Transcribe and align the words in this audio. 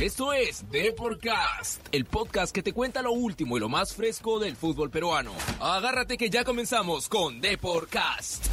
Esto 0.00 0.32
es 0.32 0.66
Deporcast, 0.70 1.86
el 1.92 2.06
podcast 2.06 2.54
que 2.54 2.62
te 2.62 2.72
cuenta 2.72 3.02
lo 3.02 3.12
último 3.12 3.58
y 3.58 3.60
lo 3.60 3.68
más 3.68 3.94
fresco 3.94 4.38
del 4.38 4.56
fútbol 4.56 4.88
peruano. 4.88 5.32
Agárrate 5.60 6.16
que 6.16 6.30
ya 6.30 6.42
comenzamos 6.42 7.06
con 7.06 7.42
Deporcast. 7.42 8.46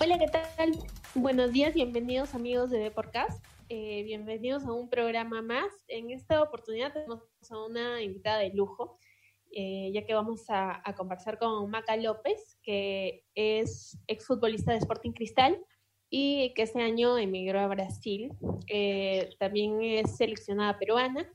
Hola, 0.00 0.18
¿qué 0.18 0.26
tal? 0.26 0.72
Buenos 1.14 1.52
días, 1.52 1.74
bienvenidos 1.74 2.34
amigos 2.34 2.70
de 2.70 2.78
Deporcast. 2.78 3.46
Eh, 3.68 4.02
bienvenidos 4.02 4.64
a 4.64 4.72
un 4.72 4.90
programa 4.90 5.42
más. 5.42 5.72
En 5.86 6.10
esta 6.10 6.42
oportunidad 6.42 6.92
tenemos 6.92 7.20
a 7.48 7.64
una 7.64 8.02
invitada 8.02 8.38
de 8.38 8.50
lujo, 8.52 8.98
eh, 9.52 9.92
ya 9.94 10.04
que 10.04 10.14
vamos 10.14 10.50
a, 10.50 10.82
a, 10.84 10.92
conversar 10.96 11.38
con 11.38 11.70
Maca 11.70 11.96
López, 11.96 12.58
que 12.64 13.24
es 13.36 13.96
exfutbolista 14.08 14.72
de 14.72 14.78
Sporting 14.78 15.12
Cristal 15.12 15.64
y 16.10 16.52
que 16.54 16.62
este 16.62 16.82
año 16.82 17.16
emigró 17.16 17.60
a 17.60 17.68
Brasil. 17.68 18.32
Eh, 18.66 19.30
también 19.38 19.80
es 19.82 20.16
seleccionada 20.16 20.78
peruana 20.78 21.26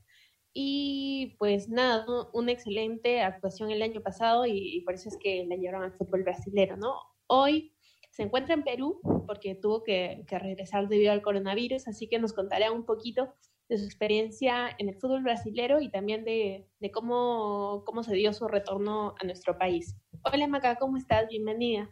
y 0.52 1.34
pues 1.38 1.68
nada, 1.68 2.06
una 2.32 2.52
excelente 2.52 3.20
actuación 3.20 3.70
el 3.70 3.82
año 3.82 4.02
pasado 4.02 4.46
y, 4.46 4.80
por 4.86 4.94
eso 4.94 5.08
es 5.08 5.18
que 5.18 5.44
la 5.46 5.56
llevaron 5.56 5.82
al 5.82 5.92
fútbol 5.92 6.22
brasilero, 6.22 6.76
¿no? 6.76 6.94
Hoy 7.26 7.74
se 8.10 8.22
encuentra 8.22 8.54
en 8.54 8.64
Perú 8.64 9.00
porque 9.26 9.54
tuvo 9.54 9.82
que, 9.82 10.24
que, 10.26 10.38
regresar 10.38 10.88
debido 10.88 11.12
al 11.12 11.20
coronavirus, 11.20 11.88
así 11.88 12.08
que 12.08 12.18
nos 12.18 12.32
contará 12.32 12.72
un 12.72 12.86
poquito 12.86 13.34
de 13.68 13.78
su 13.78 13.84
experiencia 13.84 14.74
en 14.78 14.88
el 14.88 14.94
fútbol 14.94 15.22
brasilero 15.22 15.80
y 15.80 15.90
también 15.90 16.24
de, 16.24 16.66
de 16.78 16.90
cómo, 16.90 17.82
cómo 17.84 18.02
se 18.02 18.14
dio 18.14 18.32
su 18.32 18.48
retorno 18.48 19.14
a 19.20 19.24
nuestro 19.24 19.58
país. 19.58 19.96
Hola 20.22 20.46
Maca, 20.46 20.76
¿cómo 20.76 20.96
estás? 20.96 21.28
Bienvenida. 21.28 21.90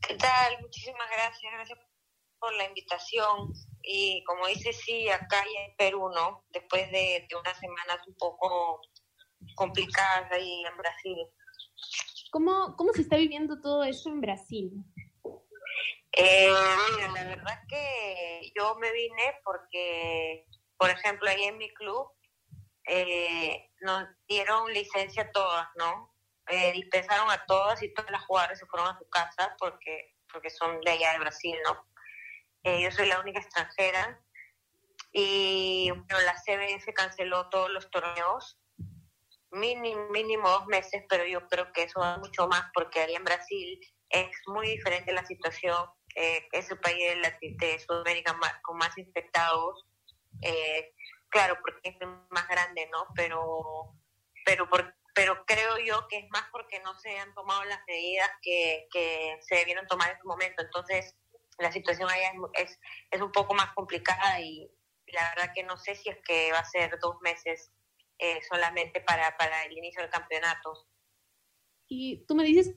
¿Qué 0.00 0.14
tal? 0.14 0.60
Muchísimas 0.60 1.10
gracias, 1.10 1.52
gracias 1.52 1.78
por 2.38 2.52
la 2.54 2.64
invitación. 2.64 3.52
Y 3.82 4.24
como 4.24 4.46
dice, 4.46 4.72
sí, 4.72 5.08
acá 5.08 5.44
y 5.46 5.56
en 5.56 5.76
Perú, 5.76 6.10
¿no? 6.14 6.44
Después 6.50 6.90
de, 6.90 7.26
de 7.28 7.36
unas 7.36 7.58
semanas 7.58 7.98
un 8.06 8.14
poco 8.16 8.80
complicadas 9.54 10.30
ahí 10.32 10.64
en 10.64 10.76
Brasil. 10.76 11.16
¿Cómo, 12.30 12.76
¿Cómo 12.76 12.92
se 12.92 13.02
está 13.02 13.16
viviendo 13.16 13.60
todo 13.60 13.84
esto 13.84 14.08
en 14.08 14.20
Brasil? 14.20 14.72
Eh, 16.12 16.52
mira, 16.96 17.12
la 17.12 17.24
verdad 17.24 17.60
que 17.68 18.52
yo 18.56 18.74
me 18.76 18.92
vine 18.92 19.36
porque, 19.44 20.46
por 20.76 20.90
ejemplo, 20.90 21.28
ahí 21.28 21.44
en 21.44 21.58
mi 21.58 21.72
club 21.74 22.08
eh, 22.86 23.70
nos 23.80 24.08
dieron 24.26 24.72
licencia 24.72 25.30
todas, 25.30 25.68
¿no? 25.76 26.14
Eh, 26.50 26.72
dispensaron 26.72 27.30
a 27.30 27.44
todas 27.46 27.82
y 27.82 27.92
todas 27.94 28.10
las 28.10 28.24
jugadoras 28.24 28.58
se 28.58 28.66
fueron 28.66 28.88
a 28.88 28.98
su 28.98 29.08
casa 29.08 29.54
porque, 29.58 30.16
porque 30.32 30.50
son 30.50 30.80
de 30.80 30.90
allá 30.90 31.12
de 31.12 31.18
Brasil, 31.20 31.56
¿no? 31.64 31.86
Eh, 32.64 32.82
yo 32.82 32.90
soy 32.90 33.06
la 33.06 33.20
única 33.20 33.40
extranjera 33.40 34.20
y 35.12 35.90
bueno, 35.90 36.20
la 36.24 36.34
CBF 36.34 36.92
canceló 36.94 37.48
todos 37.48 37.70
los 37.70 37.90
torneos, 37.90 38.60
mínimo, 39.50 40.08
mínimo 40.10 40.48
dos 40.48 40.66
meses, 40.66 41.04
pero 41.08 41.24
yo 41.24 41.46
creo 41.48 41.72
que 41.72 41.84
eso 41.84 42.00
va 42.00 42.18
mucho 42.18 42.46
más 42.48 42.70
porque 42.74 43.00
ahí 43.00 43.14
en 43.14 43.24
Brasil 43.24 43.80
es 44.10 44.28
muy 44.46 44.68
diferente 44.68 45.12
la 45.12 45.24
situación 45.24 45.88
eh, 46.16 46.48
es 46.52 46.70
el 46.70 46.78
país 46.78 46.98
de, 46.98 47.56
de 47.58 47.78
Sudamérica 47.78 48.32
más, 48.34 48.54
con 48.62 48.76
más 48.76 48.96
infectados. 48.98 49.86
Eh, 50.42 50.92
claro, 51.28 51.56
porque 51.60 51.90
es 51.90 51.96
más 52.30 52.48
grande, 52.48 52.88
¿no? 52.92 53.06
Pero, 53.14 53.94
pero, 54.44 54.68
por, 54.68 54.94
pero 55.14 55.44
creo 55.46 55.78
yo 55.78 56.06
que 56.08 56.18
es 56.18 56.30
más 56.30 56.44
porque 56.52 56.80
no 56.80 56.98
se 56.98 57.18
han 57.18 57.34
tomado 57.34 57.64
las 57.64 57.80
medidas 57.86 58.30
que, 58.42 58.86
que 58.92 59.38
se 59.40 59.56
debieron 59.56 59.86
tomar 59.86 60.10
en 60.10 60.18
su 60.18 60.26
momento. 60.26 60.62
Entonces, 60.62 61.16
la 61.58 61.72
situación 61.72 62.08
allá 62.08 62.32
es, 62.54 62.70
es, 62.70 62.80
es, 63.10 63.20
un 63.20 63.32
poco 63.32 63.54
más 63.54 63.72
complicada 63.74 64.40
y 64.40 64.70
la 65.08 65.30
verdad 65.34 65.52
que 65.54 65.62
no 65.62 65.76
sé 65.76 65.94
si 65.94 66.08
es 66.08 66.18
que 66.24 66.52
va 66.52 66.60
a 66.60 66.64
ser 66.64 66.98
dos 67.00 67.16
meses 67.20 67.72
eh, 68.18 68.40
solamente 68.48 69.00
para, 69.00 69.36
para 69.36 69.64
el 69.64 69.76
inicio 69.76 70.02
del 70.02 70.10
campeonato. 70.10 70.72
Y 71.88 72.24
tú 72.26 72.34
me 72.34 72.44
dices 72.44 72.76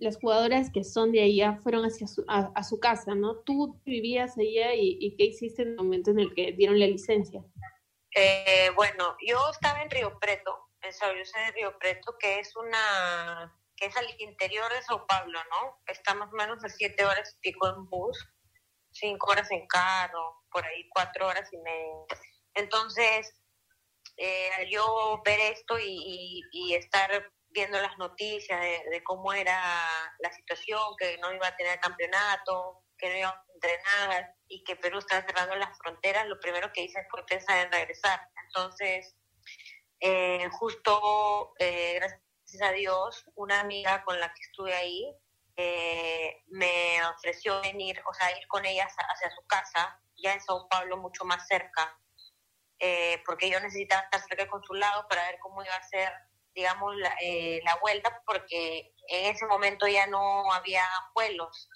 las 0.00 0.18
jugadoras 0.18 0.70
que 0.72 0.84
son 0.84 1.12
de 1.12 1.22
allá 1.22 1.60
fueron 1.62 1.84
hacia 1.84 2.06
su, 2.06 2.24
a, 2.28 2.50
a, 2.54 2.64
su 2.64 2.80
casa, 2.80 3.14
¿no? 3.14 3.36
Tú 3.40 3.80
vivías 3.84 4.36
allá 4.36 4.74
y, 4.74 4.98
y, 5.00 5.16
qué 5.16 5.26
hiciste 5.26 5.62
en 5.62 5.68
el 5.68 5.76
momento 5.76 6.10
en 6.10 6.18
el 6.18 6.34
que 6.34 6.52
dieron 6.52 6.78
la 6.78 6.86
licencia? 6.86 7.44
Eh, 8.14 8.70
bueno, 8.74 9.16
yo 9.24 9.38
estaba 9.50 9.82
en 9.82 9.90
Río 9.90 10.18
Preto, 10.18 10.67
en 10.82 10.92
Sao 10.92 11.14
José 11.16 11.38
de 11.38 11.52
Río 11.52 11.78
Preto, 11.78 12.16
que 12.18 12.40
es 12.40 12.54
una 12.56 13.54
que 13.76 13.86
es 13.86 13.96
al 13.96 14.08
interior 14.18 14.72
de 14.72 14.82
Sao 14.82 15.06
Paulo, 15.06 15.38
¿no? 15.50 15.80
Está 15.86 16.12
más 16.14 16.32
o 16.32 16.36
menos 16.36 16.64
a 16.64 16.68
siete 16.68 17.04
horas 17.04 17.36
y 17.36 17.40
pico 17.40 17.68
en 17.68 17.88
bus, 17.88 18.28
cinco 18.90 19.30
horas 19.30 19.50
en 19.52 19.66
carro, 19.68 20.44
por 20.50 20.64
ahí 20.64 20.88
cuatro 20.88 21.28
horas 21.28 21.48
y 21.52 21.58
media. 21.58 22.04
Entonces, 22.54 23.32
eh, 24.16 24.68
yo 24.68 25.22
ver 25.24 25.38
esto 25.52 25.78
y, 25.78 25.84
y, 25.84 26.42
y 26.50 26.74
estar 26.74 27.30
viendo 27.50 27.80
las 27.80 27.96
noticias 27.98 28.60
de, 28.60 28.82
de, 28.90 29.02
cómo 29.04 29.32
era 29.32 29.62
la 30.18 30.32
situación, 30.32 30.80
que 30.98 31.16
no 31.18 31.32
iba 31.32 31.46
a 31.46 31.56
tener 31.56 31.78
campeonato, 31.78 32.84
que 32.98 33.08
no 33.10 33.16
iba 33.16 33.28
a 33.28 33.44
entrenar 33.54 34.34
y 34.48 34.64
que 34.64 34.76
Perú 34.76 34.98
estaba 34.98 35.22
cerrando 35.22 35.54
las 35.54 35.76
fronteras, 35.78 36.26
lo 36.26 36.40
primero 36.40 36.72
que 36.72 36.82
hice 36.82 37.06
fue 37.10 37.24
pensar 37.26 37.64
en 37.64 37.72
regresar. 37.72 38.20
Entonces, 38.46 39.14
eh, 40.00 40.48
justo, 40.52 41.54
eh, 41.58 41.94
gracias 41.96 42.62
a 42.62 42.72
Dios, 42.72 43.24
una 43.34 43.60
amiga 43.60 44.04
con 44.04 44.18
la 44.18 44.32
que 44.32 44.42
estuve 44.42 44.74
ahí 44.74 45.14
eh, 45.56 46.44
me 46.46 47.04
ofreció 47.16 47.60
venir, 47.60 48.00
o 48.08 48.14
sea, 48.14 48.30
ir 48.38 48.46
con 48.46 48.64
ella 48.64 48.86
hacia 48.86 49.30
su 49.30 49.44
casa, 49.48 50.00
ya 50.16 50.32
en 50.32 50.40
Sao 50.40 50.68
Paulo, 50.68 50.96
mucho 50.98 51.24
más 51.24 51.48
cerca, 51.48 51.98
eh, 52.78 53.20
porque 53.26 53.50
yo 53.50 53.58
necesitaba 53.58 54.02
estar 54.02 54.20
cerca 54.20 54.44
del 54.44 54.50
consulado 54.50 55.06
para 55.08 55.24
ver 55.24 55.38
cómo 55.40 55.64
iba 55.64 55.74
a 55.74 55.88
ser 55.88 56.12
digamos, 56.54 56.96
la, 56.96 57.14
la, 57.62 57.76
vuelta, 57.76 58.20
porque 58.26 58.92
en 59.06 59.32
ese 59.32 59.46
momento 59.46 59.86
ya 59.86 60.08
no 60.08 60.52
había 60.52 60.82
vuelos. 61.14 61.68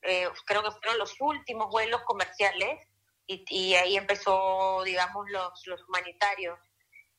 Creo 0.00 0.64
que 0.64 0.70
fueron 0.72 0.98
los 0.98 1.14
últimos 1.20 1.70
vuelos 1.70 2.02
comerciales 2.02 2.88
y, 3.26 3.44
y 3.48 3.74
ahí 3.76 3.96
empezó, 3.96 4.82
digamos, 4.84 5.26
los, 5.30 5.66
los 5.66 5.80
humanitarios. 5.88 6.58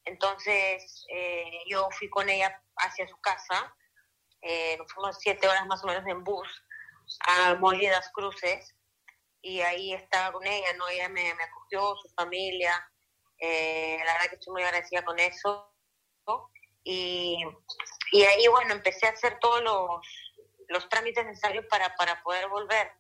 Entonces 0.08 1.06
eh, 1.14 1.60
yo 1.68 1.88
fui 1.92 2.10
con 2.10 2.30
ella 2.30 2.62
hacia 2.78 3.08
su 3.08 3.18
casa, 3.22 3.74
nos 4.78 4.94
fuimos 4.94 5.18
siete 5.20 5.48
horas 5.48 5.66
más 5.68 5.84
o 5.84 5.88
menos 5.88 6.08
en 6.08 6.24
bus 6.24 6.48
a 7.28 7.56
Molle 7.56 7.90
das 7.90 8.10
Cruces 8.14 8.74
y 9.42 9.60
ahí 9.60 9.94
estaba 9.94 10.32
con 10.32 10.46
ella, 10.46 10.74
¿no? 10.78 10.88
Ella 10.88 11.10
me, 11.10 11.34
me 11.34 11.44
acogió, 11.44 11.96
su 11.98 12.10
familia, 12.16 12.72
la 13.42 14.14
verdad 14.14 14.30
que 14.30 14.36
estoy 14.36 14.54
muy 14.54 14.64
agradecida 14.64 15.04
con 15.04 15.20
eso. 15.20 15.74
Y, 16.84 17.44
y, 18.12 18.22
ahí, 18.24 18.48
bueno, 18.48 18.74
empecé 18.74 19.08
a 19.08 19.12
hacer 19.12 19.38
todos 19.42 19.62
los, 19.62 19.90
los 20.70 20.88
trámites 20.90 21.26
necesarios 21.26 21.66
para, 21.70 21.94
para 21.96 22.22
poder 22.24 22.48
volver. 22.48 22.92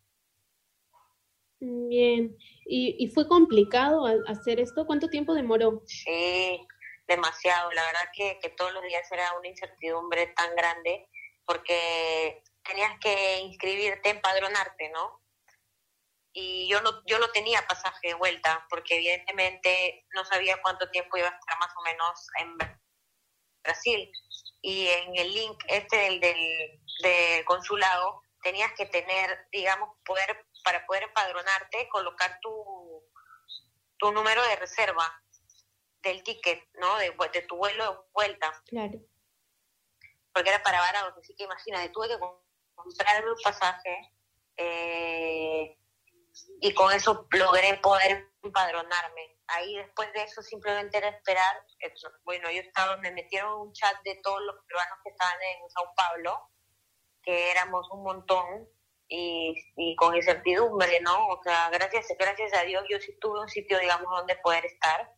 Bien, 1.59 2.37
¿Y, 2.65 2.95
¿Y, 2.99 3.09
fue 3.11 3.27
complicado 3.27 4.05
hacer 4.27 4.59
esto? 4.59 4.85
¿Cuánto 4.85 5.09
tiempo 5.09 5.33
demoró? 5.33 5.81
Sí, 5.85 6.67
demasiado. 7.07 7.71
La 7.71 7.85
verdad 7.85 8.09
que, 8.13 8.39
que 8.41 8.49
todos 8.49 8.73
los 8.73 8.83
días 8.83 9.09
era 9.11 9.33
una 9.33 9.47
incertidumbre 9.47 10.27
tan 10.27 10.55
grande 10.55 11.07
porque 11.45 12.43
tenías 12.63 12.99
que 12.99 13.39
inscribirte, 13.39 14.09
empadronarte, 14.09 14.89
¿no? 14.89 15.21
Y 16.33 16.67
yo 16.69 16.81
no, 16.81 17.03
yo 17.05 17.17
no 17.19 17.29
tenía 17.31 17.65
pasaje 17.67 18.09
de 18.09 18.13
vuelta 18.13 18.65
porque 18.69 18.95
evidentemente 18.97 20.05
no 20.13 20.23
sabía 20.25 20.61
cuánto 20.61 20.89
tiempo 20.91 21.17
iba 21.17 21.29
a 21.29 21.31
estar 21.35 21.57
más 21.59 21.73
o 21.75 21.81
menos 21.81 22.27
en 22.39 22.57
Brasil. 23.63 24.11
Y 24.61 24.87
en 24.87 25.17
el 25.17 25.33
link 25.33 25.63
este 25.67 25.97
del, 25.97 26.19
del, 26.19 26.81
del 27.01 27.45
consulado 27.45 28.21
tenías 28.43 28.71
que 28.73 28.85
tener, 28.85 29.47
digamos, 29.51 29.89
poder 30.05 30.45
para 30.63 30.85
poder 30.85 31.03
empadronarte, 31.03 31.87
colocar 31.89 32.39
tu, 32.41 33.03
tu 33.97 34.11
número 34.11 34.43
de 34.43 34.57
reserva 34.57 35.23
del 36.07 36.23
ticket, 36.23 36.63
¿no? 36.75 36.97
De, 36.97 37.15
de 37.33 37.41
tu 37.43 37.57
vuelo 37.57 37.91
de 37.91 37.97
vuelta. 38.13 38.63
Claro. 38.65 38.99
Porque 40.33 40.49
era 40.49 40.61
para 40.61 40.79
varados, 40.79 41.13
así 41.17 41.35
que 41.35 41.43
imagínate, 41.43 41.89
tuve 41.89 42.09
que 42.09 42.19
comprar 42.19 43.27
un 43.27 43.41
pasaje 43.43 44.13
eh, 44.57 45.77
y 46.61 46.73
con 46.73 46.91
eso 46.93 47.27
logré 47.31 47.77
poder 47.77 48.29
empadronarme 48.43 49.37
ahí 49.47 49.75
después 49.75 50.11
de 50.13 50.23
eso 50.23 50.41
simplemente 50.41 50.97
era 50.97 51.09
esperar. 51.09 51.63
Bueno, 52.23 52.49
yo 52.51 52.61
estaba, 52.61 52.97
me 52.97 53.11
metieron 53.11 53.61
un 53.61 53.73
chat 53.73 53.95
de 54.03 54.19
todos 54.23 54.41
los 54.41 54.55
peruanos 54.65 54.97
que 55.03 55.09
estaban 55.09 55.41
en 55.41 55.69
Sao 55.69 55.93
Paulo, 55.95 56.49
que 57.23 57.51
éramos 57.51 57.87
un 57.91 58.03
montón 58.03 58.67
y, 59.07 59.55
y 59.75 59.95
con 59.95 60.15
incertidumbre, 60.15 60.99
¿no? 61.01 61.27
O 61.27 61.41
sea, 61.43 61.69
gracias, 61.69 62.07
gracias 62.19 62.53
a 62.53 62.63
Dios 62.63 62.83
yo 62.89 62.99
sí 62.99 63.17
tuve 63.19 63.41
un 63.41 63.49
sitio, 63.49 63.79
digamos, 63.79 64.09
donde 64.09 64.35
poder 64.37 64.65
estar, 64.65 65.13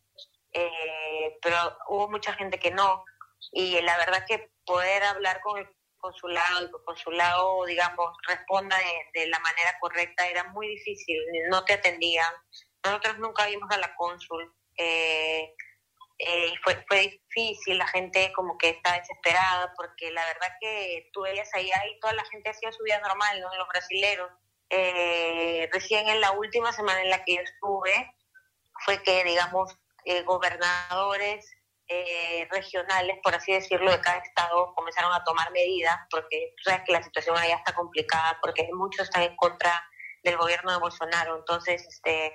eh, 0.52 1.38
pero 1.42 1.56
hubo 1.88 2.08
mucha 2.08 2.32
gente 2.34 2.58
que 2.58 2.70
no. 2.70 3.04
Y 3.52 3.80
la 3.80 3.96
verdad 3.98 4.24
que 4.26 4.50
poder 4.64 5.02
hablar 5.04 5.40
con 5.42 5.58
el 5.58 5.68
consulado 5.98 6.60
el 6.60 6.70
consulado, 6.84 7.64
digamos, 7.66 8.16
responda 8.26 8.76
de, 8.78 9.20
de, 9.20 9.26
la 9.28 9.38
manera 9.40 9.76
correcta 9.80 10.26
era 10.26 10.44
muy 10.44 10.66
difícil, 10.68 11.18
no 11.50 11.64
te 11.64 11.74
atendían. 11.74 12.32
Nosotros 12.84 13.18
nunca 13.18 13.46
vimos 13.46 13.70
a 13.70 13.78
la 13.78 13.94
cónsul. 13.94 14.52
Eh, 14.76 15.54
eh, 16.22 16.52
fue, 16.62 16.84
fue 16.86 17.20
difícil, 17.34 17.78
la 17.78 17.88
gente 17.88 18.30
como 18.34 18.58
que 18.58 18.70
está 18.70 18.92
desesperada, 18.98 19.72
porque 19.74 20.10
la 20.10 20.24
verdad 20.26 20.48
que 20.60 21.08
tú 21.12 21.22
veías 21.22 21.48
allá 21.54 21.82
y 21.86 21.98
toda 21.98 22.12
la 22.12 22.24
gente 22.26 22.50
hacía 22.50 22.72
su 22.72 22.82
vida 22.82 23.00
normal, 23.00 23.40
¿no? 23.40 23.48
Los 23.56 23.68
brasileros. 23.68 24.30
Eh, 24.68 25.68
recién 25.72 26.08
en 26.08 26.20
la 26.20 26.32
última 26.32 26.72
semana 26.72 27.02
en 27.02 27.10
la 27.10 27.24
que 27.24 27.36
yo 27.36 27.40
estuve, 27.40 28.14
fue 28.84 29.02
que, 29.02 29.24
digamos, 29.24 29.74
eh, 30.04 30.22
gobernadores 30.22 31.50
eh, 31.88 32.46
regionales, 32.50 33.18
por 33.22 33.34
así 33.34 33.52
decirlo, 33.52 33.90
de 33.90 34.00
cada 34.00 34.18
estado 34.18 34.72
comenzaron 34.74 35.12
a 35.12 35.24
tomar 35.24 35.50
medidas, 35.50 35.96
porque 36.10 36.54
tú 36.56 36.70
sabes 36.70 36.82
que 36.86 36.92
la 36.92 37.02
situación 37.02 37.36
allá 37.36 37.56
está 37.56 37.74
complicada, 37.74 38.38
porque 38.40 38.68
muchos 38.72 39.04
están 39.04 39.22
en 39.22 39.36
contra 39.36 39.84
del 40.22 40.36
gobierno 40.36 40.72
de 40.72 40.78
Bolsonaro. 40.78 41.36
Entonces, 41.36 41.86
este, 41.86 42.32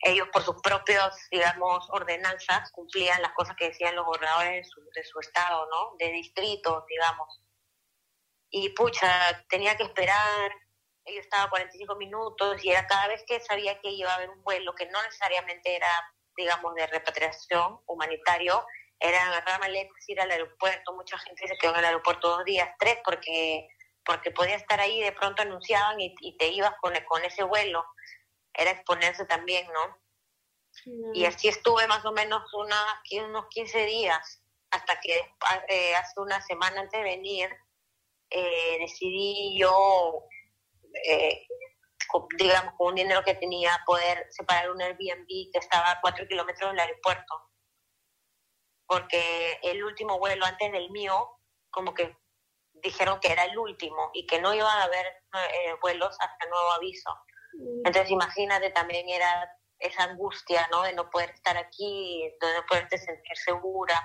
ellos 0.00 0.28
por 0.32 0.42
sus 0.42 0.60
propios, 0.62 1.14
digamos, 1.30 1.88
ordenanzas 1.90 2.70
cumplían 2.72 3.20
las 3.22 3.32
cosas 3.32 3.56
que 3.56 3.68
decían 3.68 3.96
los 3.96 4.04
gobernadores 4.04 4.68
de 4.94 5.04
su, 5.04 5.18
estado, 5.20 5.66
¿no? 5.70 5.96
De 5.98 6.10
distritos, 6.12 6.84
digamos. 6.86 7.40
Y 8.50 8.68
pucha, 8.70 9.44
tenía 9.48 9.76
que 9.76 9.84
esperar, 9.84 10.52
yo 11.06 11.20
estaba 11.20 11.50
45 11.50 11.96
minutos 11.96 12.64
y 12.64 12.70
era 12.70 12.86
cada 12.86 13.08
vez 13.08 13.24
que 13.26 13.40
sabía 13.40 13.78
que 13.80 13.90
iba 13.90 14.10
a 14.10 14.16
haber 14.16 14.30
un 14.30 14.42
vuelo 14.42 14.74
que 14.74 14.86
no 14.86 15.02
necesariamente 15.02 15.74
era, 15.74 15.90
digamos, 16.36 16.74
de 16.74 16.86
repatriación 16.86 17.80
humanitario, 17.86 18.66
era 18.98 19.26
agarrar 19.26 19.60
maletas, 19.60 20.08
ir 20.08 20.20
al 20.20 20.30
aeropuerto, 20.30 20.92
mucha 20.94 21.18
gente 21.18 21.46
se 21.46 21.56
quedó 21.58 21.72
en 21.72 21.78
el 21.80 21.84
aeropuerto 21.86 22.28
dos 22.28 22.44
días, 22.44 22.68
tres, 22.78 22.98
porque 23.04 23.68
porque 24.04 24.30
podía 24.30 24.56
estar 24.56 24.80
ahí, 24.80 25.00
de 25.00 25.12
pronto 25.12 25.42
anunciaban 25.42 25.98
y, 26.00 26.14
y 26.20 26.36
te 26.36 26.48
ibas 26.48 26.74
con, 26.80 26.92
con 27.08 27.24
ese 27.24 27.42
vuelo. 27.42 27.84
Era 28.52 28.72
exponerse 28.72 29.24
también, 29.24 29.66
¿no? 29.72 29.98
Y 31.14 31.24
así 31.24 31.48
estuve 31.48 31.86
más 31.86 32.04
o 32.04 32.12
menos 32.12 32.42
una, 32.54 32.76
unos 33.26 33.46
15 33.48 33.86
días, 33.86 34.42
hasta 34.70 35.00
que 35.00 35.16
eh, 35.68 35.94
hace 35.94 36.20
una 36.20 36.40
semana 36.42 36.80
antes 36.80 36.98
de 36.98 37.04
venir, 37.04 37.48
eh, 38.30 38.78
decidí 38.80 39.56
yo, 39.58 40.24
eh, 41.08 41.46
digamos, 42.38 42.74
con 42.76 42.88
un 42.88 42.94
dinero 42.94 43.22
que 43.22 43.34
tenía, 43.34 43.70
poder 43.86 44.26
separar 44.30 44.70
un 44.70 44.80
Airbnb 44.80 45.26
que 45.26 45.58
estaba 45.58 45.90
a 45.90 46.00
4 46.00 46.26
kilómetros 46.28 46.70
del 46.70 46.80
aeropuerto. 46.80 47.42
Porque 48.86 49.58
el 49.62 49.82
último 49.82 50.18
vuelo 50.18 50.44
antes 50.44 50.70
del 50.72 50.90
mío, 50.90 51.38
como 51.70 51.94
que 51.94 52.16
dijeron 52.74 53.18
que 53.20 53.32
era 53.32 53.44
el 53.44 53.58
último 53.58 54.10
y 54.12 54.26
que 54.26 54.40
no 54.40 54.52
iba 54.52 54.70
a 54.70 54.84
haber 54.84 55.06
vuelos 55.80 56.16
hasta 56.20 56.48
nuevo 56.48 56.72
aviso. 56.72 57.10
Entonces 57.84 58.10
imagínate 58.10 58.70
también 58.70 59.08
era 59.08 59.48
esa 59.78 60.04
angustia, 60.04 60.66
¿no? 60.70 60.82
De 60.82 60.92
no 60.92 61.10
poder 61.10 61.30
estar 61.30 61.56
aquí, 61.56 62.22
de 62.40 62.54
no 62.54 62.66
poderte 62.66 62.98
sentir 62.98 63.36
segura 63.36 64.00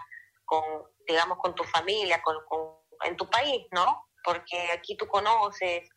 con, 0.45 0.63
digamos, 1.07 1.37
con 1.39 1.53
tu 1.55 1.63
familia, 1.63 2.21
con, 2.21 2.35
en 3.03 3.15
tu 3.15 3.29
país, 3.29 3.67
¿no? 3.71 4.09
Porque 4.23 4.71
aquí 4.71 4.97
tú 4.97 5.07
conoces, 5.07 5.89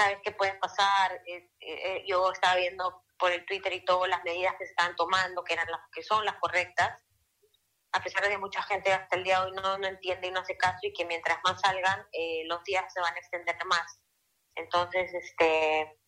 sabes 0.00 0.18
qué 0.22 0.32
puede 0.32 0.54
pasar. 0.54 1.12
Eh, 1.26 1.50
eh, 1.60 2.04
yo 2.06 2.32
estaba 2.32 2.56
viendo 2.56 3.04
por 3.18 3.30
el 3.30 3.44
Twitter 3.44 3.72
y 3.72 3.84
todas 3.84 4.08
las 4.08 4.24
medidas 4.24 4.54
que 4.58 4.66
se 4.66 4.74
tomando, 4.96 5.44
que 5.44 5.52
eran 5.52 5.70
las 5.70 5.80
que 5.92 6.02
son 6.02 6.24
las 6.24 6.36
correctas, 6.36 6.98
a 7.92 8.02
pesar 8.02 8.22
de 8.22 8.30
que 8.30 8.38
mucha 8.38 8.62
gente 8.62 8.92
hasta 8.92 9.16
el 9.16 9.24
día 9.24 9.40
de 9.40 9.46
hoy 9.46 9.52
no, 9.52 9.78
no 9.78 9.86
entiende 9.86 10.28
y 10.28 10.30
no 10.30 10.40
hace 10.40 10.56
caso 10.56 10.78
y 10.82 10.92
que 10.92 11.04
mientras 11.04 11.38
más 11.44 11.60
salgan, 11.60 12.06
eh, 12.12 12.44
los 12.46 12.62
días 12.64 12.84
se 12.92 13.00
van 13.00 13.14
a 13.14 13.18
extender 13.18 13.56
más. 13.66 14.00
Entonces, 14.54 15.12
este, 15.12 15.98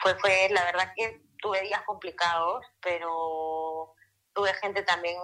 fue, 0.00 0.18
fue, 0.18 0.48
la 0.50 0.64
verdad 0.64 0.92
que 0.96 1.22
tuve 1.40 1.60
días 1.62 1.82
complicados, 1.86 2.64
pero 2.80 3.94
tuve 4.34 4.52
gente 4.54 4.82
también, 4.82 5.16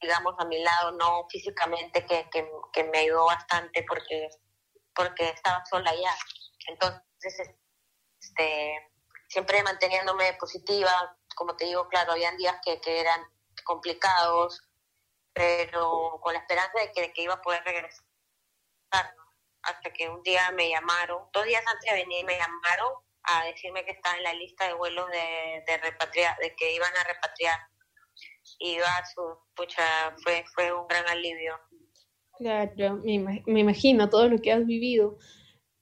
digamos, 0.00 0.34
a 0.38 0.44
mi 0.46 0.62
lado, 0.62 0.92
no 0.92 1.26
físicamente, 1.30 2.06
que, 2.06 2.28
que, 2.72 2.84
me 2.84 2.98
ayudó 2.98 3.26
bastante 3.26 3.84
porque, 3.88 4.28
porque 4.94 5.28
estaba 5.30 5.64
sola 5.66 5.92
ya. 5.94 6.14
Entonces, 6.68 7.02
este, 7.26 8.90
siempre 9.28 9.62
manteniéndome 9.62 10.34
positiva, 10.34 11.16
como 11.34 11.56
te 11.56 11.66
digo, 11.66 11.88
claro, 11.88 12.12
habían 12.12 12.36
días 12.36 12.56
que, 12.64 12.80
que 12.80 13.00
eran 13.00 13.20
complicados, 13.64 14.60
pero 15.32 16.20
con 16.22 16.32
la 16.32 16.40
esperanza 16.40 16.78
de 16.80 16.92
que, 16.92 17.12
que 17.12 17.22
iba 17.22 17.34
a 17.34 17.42
poder 17.42 17.62
regresar. 17.64 18.04
Hasta 19.62 19.92
que 19.92 20.08
un 20.08 20.22
día 20.22 20.50
me 20.52 20.68
llamaron, 20.68 21.28
dos 21.32 21.44
días 21.46 21.64
antes 21.66 21.90
de 21.90 22.00
venir 22.00 22.24
me 22.24 22.36
llamaron 22.36 22.92
a 23.24 23.44
decirme 23.46 23.84
que 23.84 23.92
estaba 23.92 24.16
en 24.16 24.22
la 24.22 24.34
lista 24.34 24.66
de 24.66 24.74
vuelos 24.74 25.10
de, 25.10 25.64
de 25.66 25.76
repatriar, 25.78 26.36
de 26.38 26.54
que 26.54 26.74
iban 26.74 26.94
a 26.96 27.04
repatriar. 27.04 27.58
Y 28.58 28.78
a 28.78 29.06
su, 29.06 29.22
pucha, 29.56 30.14
fue, 30.22 30.44
fue 30.54 30.72
un 30.72 30.86
gran 30.86 31.08
alivio. 31.08 31.58
Claro, 32.38 33.00
me 33.02 33.60
imagino 33.60 34.10
todo 34.10 34.28
lo 34.28 34.38
que 34.38 34.52
has 34.52 34.66
vivido. 34.66 35.16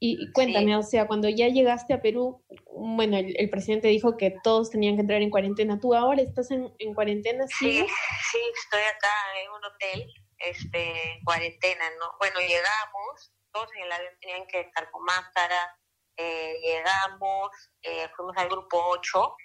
Y, 0.04 0.32
cuéntame, 0.32 0.76
o 0.76 0.82
sea, 0.82 1.06
cuando 1.06 1.28
ya 1.28 1.46
llegaste 1.46 1.94
a 1.94 2.02
Perú, 2.02 2.44
bueno, 2.74 3.16
el, 3.18 3.48
presidente 3.50 3.86
dijo 3.86 4.16
que 4.16 4.34
todos 4.42 4.68
tenían 4.68 4.96
que 4.96 5.02
entrar 5.02 5.22
en 5.22 5.30
cuarentena. 5.30 5.78
¿Tú 5.78 5.94
ahora 5.94 6.20
estás 6.20 6.50
en, 6.50 6.74
en 6.80 6.92
cuarentena? 6.92 7.46
¿sí? 7.46 7.78
sí, 7.78 7.86
sí, 8.32 8.38
estoy 8.64 8.80
acá 8.80 9.14
en 9.44 9.50
un 9.52 9.64
hotel, 9.64 10.12
este, 10.38 11.12
en 11.12 11.22
cuarentena, 11.22 11.84
¿no? 12.00 12.16
Bueno, 12.18 12.40
llegamos, 12.40 13.32
todos 13.52 13.68
en 13.76 13.84
el 13.84 13.92
avión 13.92 14.14
tenían 14.20 14.46
que 14.48 14.62
estar 14.62 14.90
con 14.90 15.04
máscara, 15.04 15.78
eh, 16.16 16.54
llegamos, 16.60 17.50
eh, 17.82 18.08
fuimos 18.16 18.36
al 18.38 18.48
grupo 18.48 18.84
8, 18.84 19.36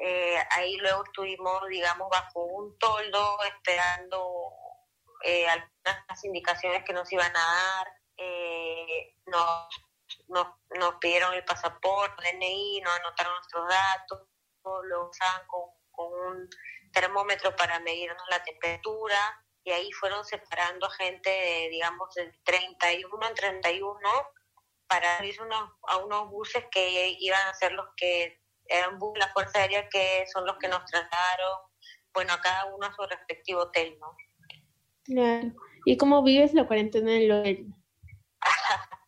eh, 0.00 0.36
ahí 0.50 0.76
luego 0.76 1.04
estuvimos, 1.04 1.66
digamos, 1.70 2.10
bajo 2.10 2.44
un 2.44 2.78
toldo 2.78 3.38
esperando 3.44 4.52
algunas 5.24 6.24
indicaciones 6.24 6.84
que 6.84 6.92
nos 6.92 7.10
iban 7.10 7.34
a 7.34 7.40
dar, 7.40 8.03
nos, 9.26 9.68
nos, 10.28 10.46
nos, 10.78 10.94
pidieron 10.96 11.34
el 11.34 11.44
pasaporte, 11.44 12.22
DNI, 12.32 12.80
nos 12.80 13.00
anotaron 13.00 13.34
nuestros 13.34 13.68
datos, 13.68 14.28
lo 14.88 15.08
usaban 15.08 15.46
con, 15.46 15.70
con 15.90 16.12
un 16.12 16.48
termómetro 16.92 17.54
para 17.56 17.80
medirnos 17.80 18.22
la 18.30 18.42
temperatura 18.42 19.18
y 19.64 19.70
ahí 19.70 19.90
fueron 19.92 20.24
separando 20.24 20.86
a 20.86 20.90
gente, 20.90 21.68
digamos, 21.70 22.14
de 22.14 22.32
31 22.44 23.28
en 23.28 23.34
31 23.34 23.98
para 24.86 25.24
ir 25.24 25.40
unos, 25.40 25.70
a 25.88 25.96
unos 25.98 26.30
buses 26.30 26.64
que 26.70 27.16
iban 27.18 27.48
a 27.48 27.54
ser 27.54 27.72
los 27.72 27.86
que 27.96 28.40
eran 28.66 28.98
de 28.98 29.18
la 29.18 29.28
Fuerza 29.28 29.60
Aérea 29.60 29.88
que 29.88 30.24
son 30.32 30.46
los 30.46 30.56
que 30.58 30.68
nos 30.68 30.84
trataron, 30.84 31.58
bueno, 32.12 32.32
a 32.32 32.40
cada 32.40 32.66
uno 32.66 32.86
a 32.86 32.94
su 32.94 33.02
respectivo 33.02 33.62
hotel, 33.62 33.98
¿no? 34.00 34.16
Claro. 35.04 35.52
¿Y 35.84 35.96
cómo 35.96 36.22
vives 36.22 36.54
la 36.54 36.66
cuarentena 36.66 37.12
en 37.12 37.30
el? 37.46 37.66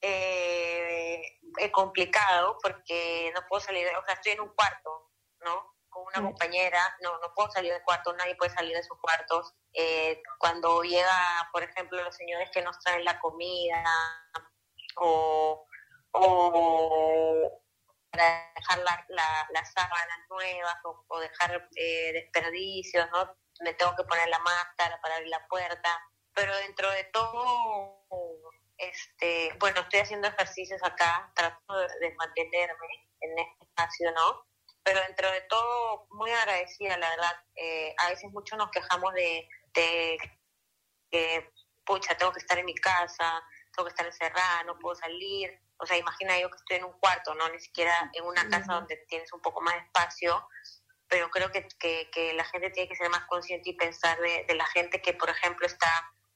eh, 0.00 1.22
es 1.58 1.70
complicado 1.70 2.58
porque 2.62 3.32
no 3.34 3.40
puedo 3.48 3.60
salir, 3.60 3.86
o 3.96 4.04
sea, 4.04 4.14
estoy 4.14 4.32
en 4.32 4.40
un 4.40 4.54
cuarto, 4.54 5.10
¿no? 5.44 5.74
Con 5.88 6.04
una 6.06 6.22
compañera, 6.22 6.96
no, 7.00 7.18
no 7.18 7.32
puedo 7.34 7.50
salir 7.50 7.72
del 7.72 7.82
cuarto, 7.82 8.12
nadie 8.14 8.36
puede 8.36 8.52
salir 8.52 8.76
de 8.76 8.82
sus 8.82 8.98
cuartos. 9.00 9.54
Eh, 9.72 10.22
cuando 10.38 10.82
llega, 10.82 11.48
por 11.52 11.62
ejemplo, 11.62 12.02
los 12.02 12.14
señores 12.14 12.50
que 12.52 12.62
nos 12.62 12.78
traen 12.80 13.04
la 13.04 13.18
comida, 13.20 13.84
o, 15.00 15.66
o 16.12 17.62
para 18.10 18.52
dejar 18.56 18.78
la, 18.78 19.04
la, 19.08 19.48
las 19.50 19.72
sábanas 19.72 20.18
nuevas 20.28 20.76
o, 20.84 21.20
dejar 21.20 21.68
eh, 21.76 22.12
desperdicios, 22.12 23.08
¿no? 23.12 23.36
Me 23.60 23.74
tengo 23.74 23.94
que 23.96 24.04
poner 24.04 24.28
la 24.28 24.38
máscara 24.38 25.00
para 25.00 25.16
abrir 25.16 25.30
la 25.30 25.46
puerta, 25.48 26.00
pero 26.34 26.56
dentro 26.56 26.90
de 26.90 27.04
todo, 27.04 27.97
este, 28.78 29.54
bueno, 29.58 29.80
estoy 29.80 30.00
haciendo 30.00 30.28
ejercicios 30.28 30.82
acá, 30.82 31.30
trato 31.34 31.78
de, 32.00 32.14
mantenerme 32.14 33.08
en 33.20 33.38
este 33.38 33.64
espacio, 33.64 34.12
¿no? 34.12 34.46
Pero 34.82 35.00
dentro 35.00 35.30
de 35.30 35.40
todo, 35.42 36.06
muy 36.10 36.30
agradecida, 36.30 36.96
la 36.96 37.10
verdad. 37.10 37.44
Eh, 37.56 37.94
a 37.98 38.08
veces 38.08 38.30
muchos 38.32 38.56
nos 38.56 38.70
quejamos 38.70 39.12
de, 39.14 39.48
de 39.74 40.18
que, 41.10 41.52
pucha, 41.84 42.16
tengo 42.16 42.32
que 42.32 42.40
estar 42.40 42.58
en 42.58 42.66
mi 42.66 42.74
casa, 42.74 43.42
tengo 43.74 43.86
que 43.86 43.90
estar 43.90 44.06
encerrada, 44.06 44.64
no 44.64 44.78
puedo 44.78 44.94
salir. 44.94 45.60
O 45.78 45.86
sea, 45.86 45.96
imagina 45.96 46.38
yo 46.38 46.50
que 46.50 46.56
estoy 46.56 46.76
en 46.76 46.84
un 46.84 46.98
cuarto, 46.98 47.34
¿no? 47.34 47.48
Ni 47.48 47.60
siquiera 47.60 48.10
en 48.12 48.24
una 48.24 48.48
casa 48.48 48.74
donde 48.74 48.96
tienes 49.08 49.32
un 49.32 49.40
poco 49.40 49.60
más 49.60 49.74
de 49.74 49.80
espacio, 49.80 50.48
pero 51.08 51.30
creo 51.30 51.50
que, 51.50 51.66
que, 51.78 52.32
la 52.34 52.44
gente 52.44 52.70
tiene 52.70 52.88
que 52.88 52.96
ser 52.96 53.08
más 53.10 53.24
consciente 53.26 53.70
y 53.70 53.74
pensar 53.74 54.18
de, 54.20 54.54
la 54.54 54.66
gente 54.66 55.00
que, 55.00 55.14
por 55.14 55.30
ejemplo, 55.30 55.66
está 55.66 55.88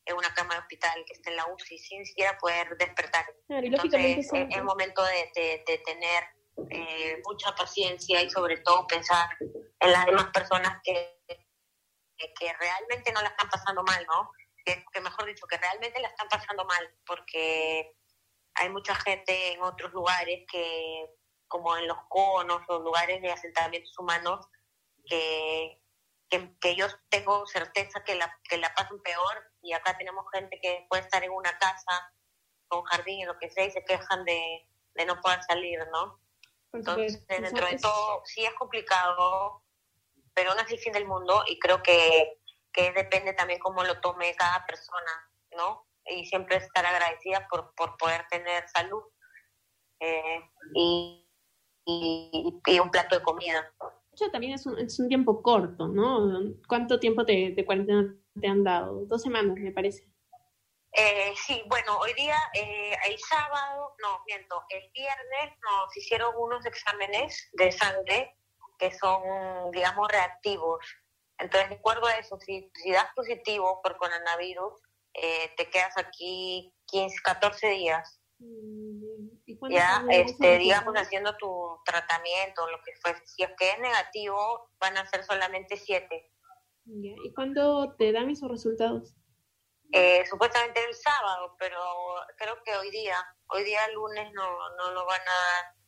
en 0.05 0.17
una 0.17 0.33
cama 0.35 0.55
de 0.55 0.61
hospital, 0.61 1.05
que 1.07 1.15
está 1.15 1.31
en 1.31 1.37
la 1.37 1.47
UCI, 1.47 1.79
sin 1.79 2.05
siquiera 2.05 2.37
poder 2.39 2.77
despertar. 2.77 3.25
Entonces, 3.49 4.29
es, 4.33 4.63
momento 4.63 5.03
de, 5.05 5.63
de, 5.67 5.79
tener 5.79 6.25
eh, 6.71 7.21
mucha 7.25 7.55
paciencia 7.55 8.23
y 8.23 8.31
sobre 8.31 8.59
todo 8.59 8.87
pensar 8.87 9.29
en 9.41 9.93
las 9.93 10.07
demás 10.07 10.27
personas 10.33 10.81
que, 10.83 11.19
que 12.17 12.53
realmente 12.55 13.13
no 13.13 13.23
la 13.23 13.29
están 13.29 13.49
pasando 13.49 13.83
mal, 13.85 14.05
¿no? 14.07 14.31
que, 14.65 14.85
que 14.93 15.01
mejor 15.01 15.27
dicho, 15.27 15.47
que 15.47 15.59
realmente 15.59 16.01
la 16.01 16.09
están 16.09 16.29
pasando 16.29 16.65
mal, 16.65 16.95
porque 17.07 17.97
hay 18.55 18.69
mucha 18.69 18.95
gente 18.95 19.53
en 19.53 19.63
otros 19.63 19.93
lugares 19.93 20.45
que, 20.51 21.07
como 21.49 21.77
en 21.77 21.89
los 21.89 21.99
conos 22.09 22.63
o 22.69 22.79
lugares 22.81 23.21
de 23.23 23.33
asentamientos 23.33 23.97
humanos, 23.99 24.47
que, 25.05 25.81
que, 26.29 26.77
yo 26.77 26.87
tengo 27.09 27.47
certeza 27.47 28.03
que 28.05 28.15
la, 28.15 28.39
que 28.49 28.57
la 28.57 28.73
pasan 28.75 29.01
peor 29.03 29.52
y 29.63 29.73
acá 29.73 29.97
tenemos 29.97 30.25
gente 30.33 30.59
que 30.61 30.87
puede 30.89 31.03
estar 31.03 31.23
en 31.23 31.31
una 31.31 31.57
casa 31.59 32.13
con 32.69 32.83
jardín 32.85 33.21
y 33.21 33.25
lo 33.25 33.39
que 33.39 33.51
sea 33.51 33.65
y 33.65 33.71
se 33.71 33.85
quejan 33.85 34.25
de, 34.25 34.67
de 34.95 35.07
no 35.07 35.21
poder 35.21 35.43
salir, 35.45 35.79
¿no? 35.93 36.21
Entonces, 36.73 37.27
dentro 37.27 37.67
de 37.67 37.79
todo, 37.79 38.23
sí 38.25 38.45
es 38.45 38.55
complicado, 38.55 39.63
pero 40.35 40.55
no 40.55 40.61
es 40.61 40.71
el 40.71 40.79
fin 40.79 40.93
del 40.93 41.07
mundo 41.07 41.45
y 41.47 41.59
creo 41.59 41.83
que, 41.83 42.41
que 42.73 42.93
depende 42.93 43.35
también 43.35 43.61
cómo 43.61 43.85
lo 43.85 44.01
tome 44.01 44.35
cada 44.35 44.65
persona, 44.67 45.31
¿no? 45.57 45.87
Y 46.07 46.25
siempre 46.27 46.57
estar 46.57 46.85
agradecida 46.85 47.47
por, 47.49 47.75
por 47.75 47.97
poder 47.99 48.27
tener 48.29 48.67
salud 48.69 49.03
eh, 50.01 50.41
y, 50.75 51.29
y, 51.85 52.81
un 52.81 52.91
plato 52.91 53.17
de 53.17 53.23
comida. 53.23 53.73
También 54.33 54.55
es 54.55 54.67
un, 54.67 54.79
es 54.79 54.99
un 54.99 55.09
tiempo 55.09 55.43
corto, 55.43 55.89
¿no? 55.89 56.41
¿Cuánto 56.67 56.99
tiempo 56.99 57.25
de, 57.25 57.53
de 57.55 57.65
cuarentena 57.65 58.15
te 58.41 58.49
han 58.49 58.65
dado? 58.65 59.05
Dos 59.07 59.23
semanas, 59.23 59.57
me 59.59 59.73
parece. 59.73 60.09
Eh, 60.95 61.33
sí, 61.47 61.63
bueno, 61.69 61.99
hoy 61.99 62.13
día, 62.15 62.37
eh, 62.53 62.95
el 63.07 63.19
sábado, 63.19 63.95
no, 64.03 64.23
miento, 64.27 64.63
el 64.69 64.91
viernes 64.93 65.59
nos 65.63 65.97
hicieron 65.97 66.35
unos 66.37 66.67
exámenes 66.67 67.49
de 67.53 67.73
sangre 67.73 68.37
que 68.79 68.91
son, 68.93 69.71
digamos, 69.71 70.09
reactivos. 70.09 70.85
Entonces, 71.39 71.71
de 71.71 71.77
acuerdo 71.77 72.07
a 72.07 72.19
eso, 72.19 72.39
si, 72.41 72.71
si 72.75 72.93
das 72.93 73.09
positivo 73.15 73.81
por 73.83 73.97
coronavirus, 73.97 74.75
eh, 75.15 75.55
te 75.57 75.71
quedas 75.71 75.97
aquí 75.97 76.75
15, 76.87 77.17
14 77.23 77.69
días. 77.69 78.21
Mm, 78.39 79.71
ya, 79.71 80.05
este, 80.11 80.59
digamos, 80.59 80.95
haciendo 80.95 81.37
tu 81.37 81.81
tratamiento, 81.85 82.69
lo 82.71 82.83
que 82.83 82.93
fue. 83.01 83.15
Si 83.25 83.43
es 83.43 83.51
que 83.57 83.71
es 83.71 83.79
negativo, 83.79 84.69
van 84.79 84.97
a 84.97 85.07
ser 85.07 85.25
solamente 85.25 85.77
7. 85.77 86.31
¿Y 86.85 87.33
cuándo 87.35 87.95
te 87.99 88.13
dan 88.13 88.31
esos 88.31 88.51
resultados? 88.51 89.15
Eh, 89.93 90.25
supuestamente 90.27 90.81
el 90.89 90.95
sábado, 90.95 91.55
pero 91.59 91.79
creo 92.39 92.57
que 92.65 92.75
hoy 92.77 92.91
día, 92.91 93.17
hoy 93.49 93.63
día 93.65 93.81
lunes 93.95 94.33
no, 94.33 94.71
no 94.77 94.93
lo 94.93 95.05
van 95.05 95.21
a 95.21 95.25
dar. 95.25 95.83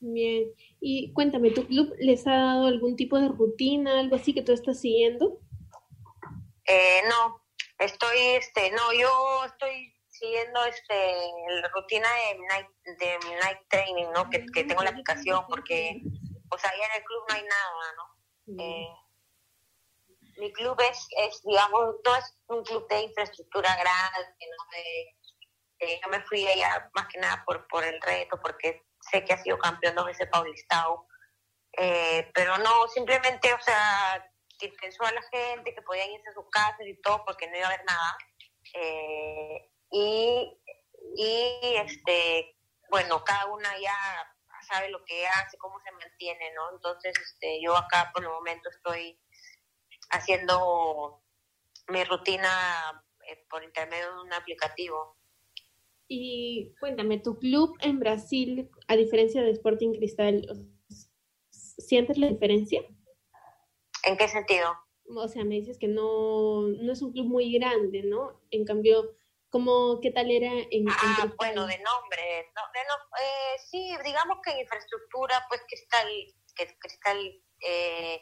Bien, 0.00 0.52
y 0.80 1.12
cuéntame, 1.12 1.50
¿tu 1.50 1.66
club 1.66 1.94
les 1.98 2.26
ha 2.26 2.34
dado 2.34 2.66
algún 2.66 2.96
tipo 2.96 3.18
de 3.18 3.28
rutina, 3.28 4.00
algo 4.00 4.16
así 4.16 4.32
que 4.32 4.42
tú 4.42 4.52
estás 4.52 4.80
siguiendo? 4.80 5.40
Eh, 6.66 7.02
no, 7.08 7.42
estoy, 7.78 8.18
este, 8.38 8.70
no, 8.70 8.92
yo 8.92 9.44
estoy 9.44 9.94
siguiendo 10.08 10.64
este 10.64 10.94
la 11.60 11.68
rutina 11.68 12.08
de 12.08 12.38
night, 12.38 12.68
de 12.98 13.18
night 13.42 13.58
training, 13.68 14.06
¿no? 14.14 14.28
Que, 14.30 14.44
que 14.46 14.64
tengo 14.64 14.82
la 14.82 14.90
aplicación 14.90 15.44
porque, 15.48 16.00
o 16.50 16.58
sea, 16.58 16.70
ya 16.70 16.86
en 16.86 17.00
el 17.00 17.04
club 17.04 17.22
no 17.28 17.34
hay 17.34 17.42
nada, 17.42 17.92
¿no? 17.96 18.62
Eh, 18.62 18.88
mi 20.38 20.52
club 20.52 20.80
es, 20.80 21.06
es, 21.18 21.42
digamos, 21.42 21.96
no 22.04 22.16
es 22.16 22.38
un 22.48 22.64
club 22.64 22.86
de 22.88 23.02
infraestructura 23.02 23.74
grande, 23.76 24.34
¿no? 24.40 24.66
yo 25.78 26.08
me 26.08 26.20
fui 26.22 26.46
allá 26.46 26.90
más 26.94 27.06
que 27.08 27.18
nada 27.18 27.42
por, 27.46 27.66
por 27.68 27.84
el 27.84 28.00
reto, 28.00 28.40
porque 28.40 28.86
sé 29.10 29.24
que 29.24 29.34
ha 29.34 29.42
sido 29.42 29.58
campeón 29.58 29.94
dos 29.94 30.06
veces 30.06 30.28
Paulistao, 30.30 31.06
eh, 31.76 32.30
pero 32.34 32.56
no, 32.58 32.88
simplemente, 32.88 33.52
o 33.52 33.60
sea, 33.60 34.32
pensó 34.80 35.04
a 35.04 35.12
la 35.12 35.22
gente 35.30 35.74
que 35.74 35.82
podían 35.82 36.10
irse 36.10 36.30
a 36.30 36.32
sus 36.32 36.48
casas 36.50 36.86
y 36.86 37.00
todo, 37.02 37.24
porque 37.24 37.48
no 37.48 37.56
iba 37.56 37.66
a 37.66 37.68
haber 37.68 37.84
nada. 37.84 38.18
Eh, 38.74 39.70
y, 39.90 40.60
y, 41.16 41.76
este, 41.76 42.56
bueno, 42.90 43.22
cada 43.24 43.46
una 43.46 43.78
ya 43.78 43.94
sabe 44.68 44.88
lo 44.88 45.04
que 45.04 45.26
hace, 45.26 45.58
cómo 45.58 45.78
se 45.80 45.92
mantiene, 45.92 46.52
¿no? 46.54 46.70
Entonces, 46.72 47.14
este, 47.18 47.60
yo 47.62 47.76
acá 47.76 48.10
por 48.12 48.22
el 48.22 48.30
momento 48.30 48.68
estoy 48.70 49.20
haciendo 50.10 51.22
mi 51.88 52.04
rutina 52.04 53.04
eh, 53.28 53.44
por 53.48 53.62
intermedio 53.62 54.14
de 54.14 54.22
un 54.22 54.32
aplicativo. 54.32 55.16
Y 56.08 56.74
cuéntame, 56.78 57.18
¿tu 57.18 57.38
club 57.38 57.76
en 57.80 57.98
Brasil, 57.98 58.70
a 58.86 58.96
diferencia 58.96 59.42
de 59.42 59.50
Sporting 59.50 59.94
Cristal, 59.94 60.46
sientes 61.50 62.18
la 62.18 62.28
diferencia? 62.28 62.82
¿En 64.04 64.16
qué 64.16 64.28
sentido? 64.28 64.76
O 65.16 65.28
sea, 65.28 65.44
me 65.44 65.56
dices 65.56 65.78
que 65.78 65.88
no, 65.88 66.62
no 66.62 66.92
es 66.92 67.02
un 67.02 67.12
club 67.12 67.26
muy 67.26 67.52
grande, 67.52 68.02
¿no? 68.04 68.40
En 68.50 68.64
cambio, 68.64 69.16
¿cómo, 69.50 70.00
¿qué 70.00 70.10
tal 70.10 70.30
era 70.30 70.52
en, 70.70 70.88
Ah, 70.88 71.32
bueno, 71.38 71.66
de 71.66 71.78
nombre. 71.78 72.52
No, 72.54 72.62
de 72.72 72.80
no, 72.88 73.18
eh, 73.20 73.58
sí, 73.68 73.94
digamos 74.04 74.38
que 74.44 74.52
en 74.52 74.60
infraestructura, 74.60 75.44
pues 75.48 75.62
Cristal, 75.68 76.08
que 76.54 76.78
Cristal 76.78 77.42
eh, 77.66 78.20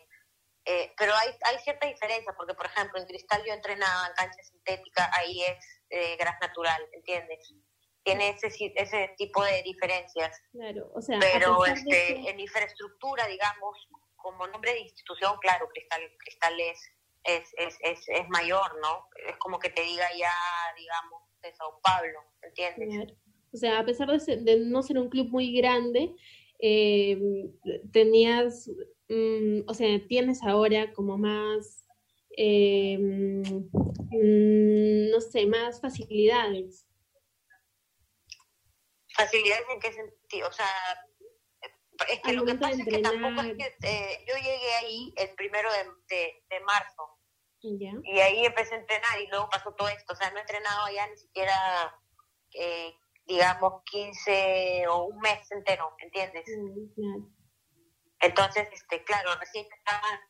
eh, 0.66 0.92
pero 0.96 1.12
hay, 1.14 1.30
hay 1.44 1.58
cierta 1.58 1.86
diferencia, 1.86 2.32
porque 2.36 2.54
por 2.54 2.66
ejemplo 2.66 2.98
en 2.98 3.06
cristal 3.06 3.42
yo 3.46 3.52
entrenaba 3.52 4.08
en 4.08 4.14
cancha 4.14 4.42
sintética, 4.42 5.10
ahí 5.14 5.42
es 5.42 5.82
eh, 5.90 6.16
gras 6.16 6.36
natural, 6.40 6.82
¿entiendes? 6.92 7.52
Tiene 8.02 8.30
ese, 8.30 8.72
ese 8.76 9.14
tipo 9.16 9.42
de 9.44 9.62
diferencias. 9.62 10.40
Claro, 10.52 10.90
o 10.94 11.00
sea, 11.00 11.18
pero 11.20 11.64
este, 11.66 12.28
en 12.28 12.40
infraestructura, 12.40 13.26
digamos, 13.26 13.88
como 14.16 14.46
nombre 14.46 14.72
de 14.72 14.80
institución, 14.80 15.36
claro, 15.40 15.68
cristal, 15.68 16.00
cristal 16.18 16.58
es, 16.60 16.80
es, 17.24 17.76
es, 17.80 18.08
es, 18.08 18.28
mayor, 18.28 18.78
¿no? 18.80 19.08
Es 19.26 19.36
como 19.38 19.58
que 19.58 19.70
te 19.70 19.82
diga 19.82 20.06
ya, 20.18 20.32
digamos, 20.76 21.22
de 21.42 21.54
Sao 21.54 21.80
Paulo, 21.82 22.20
¿entiendes? 22.42 23.14
O 23.52 23.56
sea, 23.56 23.78
a 23.78 23.84
pesar 23.84 24.08
de, 24.08 24.36
de 24.36 24.60
no 24.60 24.82
ser 24.82 24.98
un 24.98 25.08
club 25.08 25.28
muy 25.28 25.56
grande, 25.56 26.14
eh, 26.58 27.18
tenías 27.92 28.70
Mm, 29.08 29.68
o 29.68 29.74
sea, 29.74 30.06
tienes 30.08 30.42
ahora 30.42 30.92
como 30.92 31.18
más, 31.18 31.84
eh, 32.36 32.98
mm, 32.98 35.10
no 35.10 35.20
sé, 35.20 35.46
más 35.46 35.80
facilidades. 35.80 36.86
¿Facilidades 39.14 39.66
en 39.70 39.80
qué 39.80 39.92
sentido? 39.92 40.48
O 40.48 40.52
sea, 40.52 40.66
es 42.10 42.20
que 42.20 42.32
lo 42.32 42.44
que 42.44 42.54
pasa 42.54 42.80
es 42.80 42.84
que 42.84 42.98
tampoco 42.98 43.40
es 43.42 43.56
que 43.56 43.76
eh, 43.82 44.24
yo 44.26 44.34
llegué 44.34 44.74
ahí 44.80 45.14
el 45.16 45.30
primero 45.36 45.68
de, 46.08 46.44
de, 46.48 46.60
marzo. 46.60 47.10
Y 47.60 48.20
ahí 48.20 48.44
empecé 48.44 48.74
a 48.74 48.78
entrenar 48.78 49.20
y 49.22 49.26
luego 49.28 49.48
pasó 49.48 49.72
todo 49.72 49.88
esto. 49.88 50.12
O 50.12 50.16
sea, 50.16 50.30
no 50.30 50.38
he 50.38 50.40
entrenado 50.40 50.84
allá 50.84 51.06
ni 51.06 51.16
siquiera, 51.16 51.98
eh, 52.52 52.94
digamos, 53.24 53.82
15 53.84 54.86
o 54.88 55.04
un 55.04 55.18
mes 55.20 55.50
entero, 55.50 55.94
¿entiendes? 55.98 56.44
Mm, 56.96 57.24
entonces, 58.24 58.68
este, 58.72 59.04
claro, 59.04 59.34
recién 59.38 59.66
estaba 59.70 60.20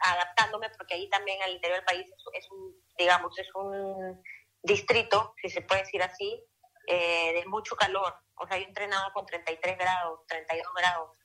adaptándome 0.00 0.70
porque 0.70 0.94
ahí 0.94 1.08
también 1.10 1.42
al 1.42 1.52
interior 1.52 1.78
del 1.78 1.84
país 1.84 2.06
es, 2.32 2.50
un, 2.50 2.74
digamos, 2.96 3.36
es 3.38 3.48
un 3.54 4.22
distrito, 4.62 5.34
si 5.40 5.48
se 5.48 5.62
puede 5.62 5.82
decir 5.82 6.02
así, 6.02 6.44
eh, 6.86 7.32
de 7.34 7.46
mucho 7.46 7.76
calor. 7.76 8.14
O 8.36 8.46
sea, 8.46 8.58
yo 8.58 8.64
entrenaba 8.64 9.12
con 9.12 9.26
33 9.26 9.78
grados, 9.78 10.20
32 10.26 10.72
grados. 10.74 11.18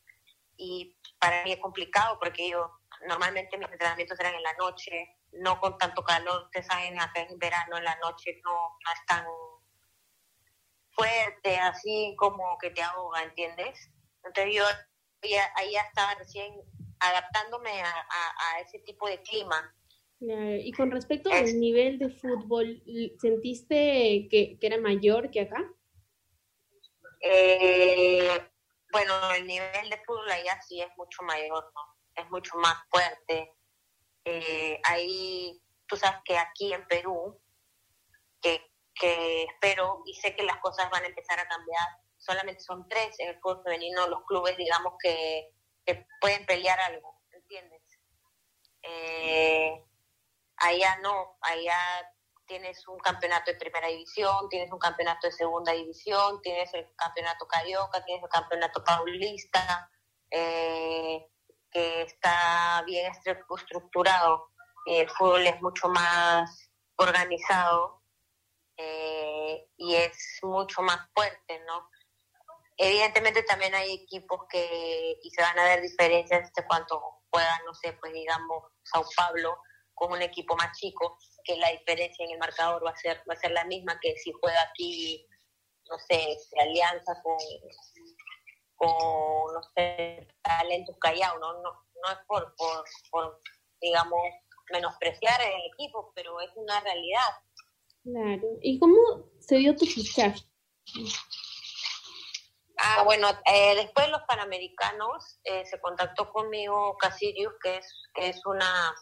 Y 0.57 0.97
para 1.19 1.43
mí 1.43 1.53
es 1.53 1.59
complicado 1.59 2.17
porque 2.19 2.49
yo 2.49 2.79
normalmente 3.07 3.57
mis 3.57 3.71
entrenamientos 3.71 4.19
eran 4.19 4.35
en 4.35 4.43
la 4.43 4.53
noche, 4.53 5.17
no 5.31 5.59
con 5.59 5.77
tanto 5.77 6.03
calor. 6.03 6.43
Ustedes 6.45 6.67
saben, 6.67 6.99
acá 6.99 7.21
en 7.21 7.37
verano, 7.37 7.77
en 7.77 7.83
la 7.83 7.95
noche 7.97 8.39
no, 8.43 8.51
no 8.51 8.91
es 8.93 9.05
tan 9.05 9.25
fuerte, 10.91 11.57
así 11.57 12.15
como 12.17 12.57
que 12.59 12.69
te 12.69 12.81
ahoga, 12.81 13.23
¿entiendes? 13.23 13.89
Entonces 14.23 14.55
yo 14.55 14.63
ahí 15.55 15.71
ya 15.71 15.81
estaba 15.81 16.15
recién 16.15 16.53
adaptándome 16.99 17.81
a, 17.81 18.59
ese 18.61 18.79
tipo 18.79 19.07
de 19.07 19.21
clima. 19.21 19.75
Y 20.19 20.71
con 20.71 20.89
respecto 20.89 21.29
al 21.31 21.59
nivel 21.59 21.99
de 21.99 22.09
fútbol, 22.09 22.81
¿sentiste 23.19 24.27
que, 24.29 24.57
era 24.61 24.77
mayor 24.77 25.29
que 25.31 25.41
acá? 25.41 25.69
Eh, 27.19 28.29
bueno, 28.91 29.13
el 29.33 29.45
nivel 29.47 29.89
de 29.89 29.97
fútbol 30.05 30.29
allá 30.31 30.61
sí 30.61 30.81
es 30.81 30.89
mucho 30.97 31.23
mayor, 31.23 31.71
¿no? 31.75 31.81
Es 32.15 32.29
mucho 32.29 32.55
más 32.57 32.75
fuerte. 32.89 33.53
Eh, 34.23 34.79
ahí, 34.85 35.61
tú 35.87 35.97
sabes 35.97 36.21
que 36.23 36.37
aquí 36.37 36.71
en 36.71 36.87
Perú, 36.87 37.41
que, 38.41 38.61
que 38.95 39.43
espero 39.43 40.03
y 40.05 40.13
sé 40.13 40.35
que 40.35 40.43
las 40.43 40.57
cosas 40.57 40.89
van 40.89 41.03
a 41.03 41.07
empezar 41.07 41.39
a 41.39 41.47
cambiar, 41.47 42.02
solamente 42.23 42.61
son 42.61 42.87
tres 42.87 43.19
en 43.19 43.29
el 43.29 43.39
fútbol 43.39 43.63
femenino 43.63 44.07
los 44.07 44.23
clubes, 44.25 44.57
digamos, 44.57 44.93
que, 45.01 45.49
pueden 46.21 46.45
pelear 46.45 46.79
algo, 46.79 47.21
¿entiendes? 47.31 47.81
Eh, 48.81 49.83
allá 50.55 50.97
no, 51.01 51.37
allá 51.41 51.75
tienes 52.45 52.87
un 52.87 52.97
campeonato 52.99 53.51
de 53.51 53.57
primera 53.57 53.87
división, 53.87 54.47
tienes 54.49 54.71
un 54.71 54.79
campeonato 54.79 55.27
de 55.27 55.33
segunda 55.33 55.73
división, 55.73 56.41
tienes 56.41 56.73
el 56.73 56.87
campeonato 56.95 57.45
carioca, 57.47 58.03
tienes 58.05 58.23
el 58.23 58.29
campeonato 58.29 58.81
paulista, 58.83 59.89
eh, 60.31 61.27
que 61.69 62.03
está 62.03 62.83
bien 62.85 63.11
estructurado. 63.11 64.49
el 64.85 65.09
fútbol 65.09 65.45
es 65.47 65.61
mucho 65.61 65.89
más 65.89 66.69
organizado 66.95 68.03
eh, 68.77 69.67
y 69.77 69.95
es 69.95 70.39
mucho 70.43 70.81
más 70.81 70.99
fuerte, 71.13 71.61
¿no? 71.67 71.89
Evidentemente 72.85 73.43
también 73.43 73.73
hay 73.73 73.93
equipos 73.93 74.41
que, 74.49 75.17
y 75.21 75.29
se 75.29 75.41
van 75.41 75.57
a 75.57 75.63
ver 75.63 75.81
diferencias 75.81 76.51
de 76.53 76.65
cuanto 76.65 77.01
puedan, 77.29 77.63
no 77.65 77.73
sé, 77.73 77.93
pues 77.93 78.11
digamos, 78.11 78.63
Sao 78.83 79.05
Paulo 79.15 79.57
con 79.93 80.11
un 80.11 80.21
equipo 80.21 80.55
más 80.57 80.77
chico, 80.77 81.17
que 81.45 81.55
la 81.57 81.69
diferencia 81.69 82.25
en 82.25 82.31
el 82.31 82.39
marcador 82.39 82.85
va 82.85 82.89
a 82.89 82.97
ser, 82.97 83.23
va 83.29 83.35
a 83.35 83.39
ser 83.39 83.51
la 83.51 83.63
misma 83.63 83.97
que 84.01 84.17
si 84.17 84.33
juega 84.33 84.61
aquí, 84.63 85.25
no 85.89 85.97
sé, 85.99 86.37
se 86.39 86.59
alianza 86.59 87.13
con, 87.21 87.37
con 88.75 89.53
no 89.53 89.61
sé, 89.75 90.27
talentos 90.41 90.97
Callao, 90.99 91.39
¿no? 91.39 91.53
No, 91.61 91.71
no 91.71 92.11
es 92.11 92.17
por, 92.27 92.53
por, 92.57 92.83
por, 93.11 93.41
digamos, 93.79 94.19
menospreciar 94.71 95.41
el 95.41 95.71
equipo, 95.73 96.11
pero 96.15 96.41
es 96.41 96.49
una 96.55 96.81
realidad. 96.81 97.31
Claro. 98.03 98.57
¿Y 98.61 98.77
cómo 98.77 98.97
se 99.39 99.55
dio 99.57 99.73
tu 99.75 99.85
fichaje? 99.85 100.43
Ah, 102.77 103.03
bueno, 103.03 103.29
eh, 103.45 103.75
después 103.75 104.07
de 104.07 104.11
los 104.11 104.23
Panamericanos 104.23 105.39
eh, 105.43 105.65
se 105.65 105.79
contactó 105.79 106.31
conmigo 106.31 106.97
Casirius, 106.97 107.53
que 107.61 107.77
es, 107.77 107.87
que 108.13 108.29
es 108.29 108.45
una 108.45 108.93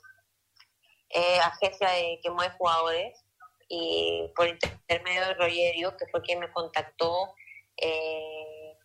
eh, 1.10 1.40
agencia 1.40 1.90
de, 1.90 2.20
que 2.22 2.30
mueve 2.30 2.54
jugadores, 2.58 3.26
y 3.70 4.30
por 4.36 4.48
intermedio 4.48 5.22
de 5.26 5.34
Rogerio, 5.36 5.96
que 5.96 6.06
fue 6.12 6.22
quien 6.22 6.40
me 6.40 6.52
contactó, 6.52 7.34
él, 7.78 8.76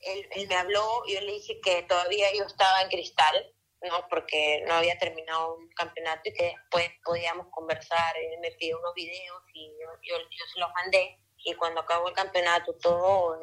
él, 0.00 0.48
me 0.48 0.56
habló, 0.56 1.02
yo 1.06 1.20
le 1.20 1.32
dije 1.32 1.60
que 1.62 1.82
todavía 1.82 2.32
yo 2.34 2.44
estaba 2.44 2.80
en 2.80 2.88
cristal, 2.88 3.54
¿no? 3.82 4.08
porque 4.08 4.64
no 4.66 4.74
había 4.74 4.98
terminado 4.98 5.56
un 5.56 5.68
campeonato 5.70 6.22
y 6.24 6.32
que 6.32 6.44
después 6.44 6.90
podíamos 7.04 7.48
conversar, 7.50 8.16
él 8.16 8.38
me 8.40 8.52
pidió 8.52 8.78
unos 8.78 8.94
videos 8.94 9.42
y 9.52 9.68
yo, 9.80 9.88
yo, 10.02 10.16
se 10.52 10.60
los 10.60 10.70
mandé, 10.74 11.18
y 11.44 11.54
cuando 11.54 11.82
acabó 11.82 12.08
el 12.08 12.14
campeonato 12.14 12.74
todo 12.80 13.38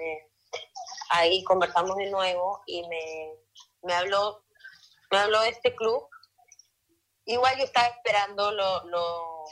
ahí 1.09 1.43
conversamos 1.43 1.95
de 1.97 2.09
nuevo 2.09 2.61
y 2.65 2.87
me, 2.87 3.35
me 3.83 3.93
habló 3.93 4.43
me 5.11 5.17
habló 5.17 5.41
de 5.41 5.49
este 5.49 5.75
club. 5.75 6.07
Igual 7.25 7.57
yo 7.57 7.65
estaba 7.65 7.87
esperando 7.87 8.51
lo, 8.51 8.85
lo, 8.85 9.43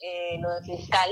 eh, 0.00 0.38
lo 0.38 0.48
de 0.54 0.62
fiscal, 0.62 1.10